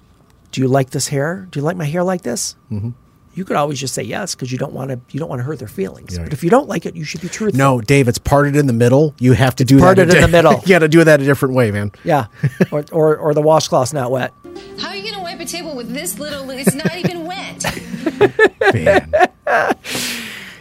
"Do 0.52 0.60
you 0.60 0.68
like 0.68 0.90
this 0.90 1.08
hair? 1.08 1.46
Do 1.50 1.58
you 1.60 1.64
like 1.64 1.76
my 1.76 1.84
hair 1.84 2.02
like 2.02 2.22
this?" 2.22 2.56
Mm-hmm. 2.72 2.90
You 3.34 3.44
could 3.44 3.56
always 3.56 3.80
just 3.80 3.94
say 3.94 4.02
yes 4.02 4.34
because 4.34 4.52
you 4.52 4.58
don't 4.58 4.72
want 4.72 4.90
to 4.90 5.00
you 5.10 5.18
don't 5.20 5.28
want 5.28 5.40
to 5.40 5.44
hurt 5.44 5.58
their 5.58 5.68
feelings. 5.68 6.16
Yeah. 6.16 6.24
But 6.24 6.32
if 6.32 6.44
you 6.44 6.50
don't 6.50 6.68
like 6.68 6.86
it, 6.86 6.94
you 6.96 7.04
should 7.04 7.20
be 7.20 7.28
truthful. 7.28 7.58
no, 7.58 7.80
Dave, 7.80 8.06
it's 8.08 8.18
parted 8.18 8.54
in 8.56 8.66
the 8.66 8.72
middle. 8.72 9.14
You 9.18 9.32
have 9.32 9.56
to 9.56 9.64
do 9.64 9.78
parted 9.80 10.08
that 10.08 10.16
in 10.16 10.22
the 10.22 10.28
middle. 10.28 10.52
you 10.62 10.68
got 10.68 10.78
to 10.80 10.88
do 10.88 11.02
that 11.04 11.20
a 11.20 11.24
different 11.24 11.54
way, 11.54 11.70
man. 11.70 11.90
Yeah, 12.04 12.26
or, 12.70 12.84
or 12.92 13.16
or 13.16 13.34
the 13.34 13.42
washcloth's 13.42 13.92
not 13.92 14.10
wet. 14.10 14.32
How 14.78 14.88
are 14.88 14.96
you 14.96 15.02
going 15.02 15.14
to 15.14 15.20
wipe 15.20 15.40
a 15.40 15.44
table 15.44 15.74
with 15.74 15.92
this 15.92 16.18
little? 16.18 16.48
It's 16.50 16.74
not 16.74 16.94
even 16.96 17.26
wet. 17.26 17.64
Man. 18.74 19.12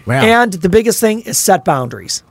wow. 0.06 0.22
And 0.24 0.54
the 0.54 0.70
biggest 0.70 1.00
thing 1.00 1.22
is 1.22 1.38
set 1.38 1.64
boundaries. 1.64 2.24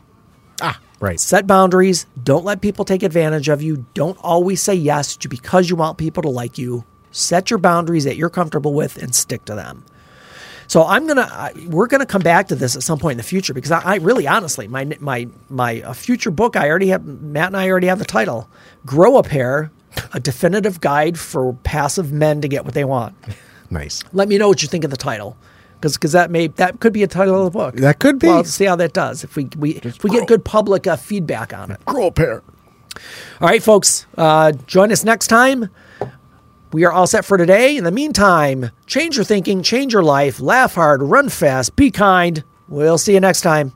ah, 0.60 0.78
right. 1.00 1.18
Set 1.20 1.46
boundaries. 1.46 2.06
Don't 2.22 2.44
let 2.44 2.60
people 2.60 2.84
take 2.84 3.02
advantage 3.02 3.48
of 3.48 3.62
you. 3.62 3.86
Don't 3.94 4.18
always 4.22 4.60
say 4.62 4.74
yes 4.74 5.16
to 5.18 5.28
because 5.28 5.70
you 5.70 5.76
want 5.76 5.98
people 5.98 6.22
to 6.24 6.28
like 6.28 6.58
you. 6.58 6.84
Set 7.10 7.50
your 7.50 7.58
boundaries 7.58 8.04
that 8.04 8.16
you're 8.16 8.30
comfortable 8.30 8.74
with 8.74 8.96
and 9.00 9.14
stick 9.14 9.44
to 9.44 9.54
them. 9.54 9.84
So 10.72 10.86
I'm 10.86 11.06
gonna, 11.06 11.28
I, 11.30 11.52
we're 11.68 11.86
gonna 11.86 12.06
come 12.06 12.22
back 12.22 12.48
to 12.48 12.54
this 12.54 12.76
at 12.76 12.82
some 12.82 12.98
point 12.98 13.12
in 13.12 13.16
the 13.18 13.22
future 13.24 13.52
because 13.52 13.70
I, 13.70 13.82
I 13.82 13.94
really, 13.96 14.26
honestly, 14.26 14.66
my 14.68 14.90
my 15.00 15.28
my 15.50 15.82
future 15.92 16.30
book, 16.30 16.56
I 16.56 16.66
already 16.70 16.88
have 16.88 17.04
Matt 17.04 17.48
and 17.48 17.58
I 17.58 17.68
already 17.68 17.88
have 17.88 17.98
the 17.98 18.06
title, 18.06 18.48
"Grow 18.86 19.18
a 19.18 19.22
Pair: 19.22 19.70
A 20.14 20.18
Definitive 20.18 20.80
Guide 20.80 21.18
for 21.18 21.52
Passive 21.62 22.10
Men 22.10 22.40
to 22.40 22.48
Get 22.48 22.64
What 22.64 22.72
They 22.72 22.84
Want." 22.84 23.14
Nice. 23.68 24.02
Let 24.12 24.28
me 24.28 24.36
know 24.36 24.48
what 24.48 24.62
you 24.62 24.68
think 24.68 24.84
of 24.84 24.90
the 24.90 24.98
title, 24.98 25.34
because 25.80 26.12
that 26.12 26.30
may 26.30 26.46
that 26.46 26.80
could 26.80 26.92
be 26.94 27.02
a 27.02 27.06
title 27.06 27.38
of 27.38 27.44
the 27.52 27.58
book. 27.58 27.74
That 27.76 27.98
could 27.98 28.18
be. 28.18 28.28
Well, 28.28 28.44
see 28.44 28.64
how 28.64 28.76
that 28.76 28.94
does. 28.94 29.24
If 29.24 29.36
we 29.36 29.48
we 29.58 29.72
if 29.76 30.02
we 30.02 30.08
get 30.08 30.26
good 30.26 30.44
public 30.44 30.86
uh, 30.86 30.96
feedback 30.96 31.52
on 31.52 31.70
it. 31.70 31.84
Grow 31.84 32.06
a 32.06 32.12
pair. 32.12 32.42
All 33.40 33.48
right, 33.48 33.62
folks. 33.62 34.06
Uh, 34.16 34.52
join 34.66 34.90
us 34.90 35.04
next 35.04 35.26
time. 35.26 35.68
We 36.72 36.84
are 36.84 36.92
all 36.92 37.06
set 37.06 37.26
for 37.26 37.36
today. 37.36 37.76
In 37.76 37.84
the 37.84 37.90
meantime, 37.90 38.70
change 38.86 39.16
your 39.16 39.24
thinking, 39.24 39.62
change 39.62 39.92
your 39.92 40.02
life, 40.02 40.40
laugh 40.40 40.74
hard, 40.74 41.02
run 41.02 41.28
fast, 41.28 41.76
be 41.76 41.90
kind. 41.90 42.42
We'll 42.66 42.98
see 42.98 43.12
you 43.12 43.20
next 43.20 43.42
time. 43.42 43.72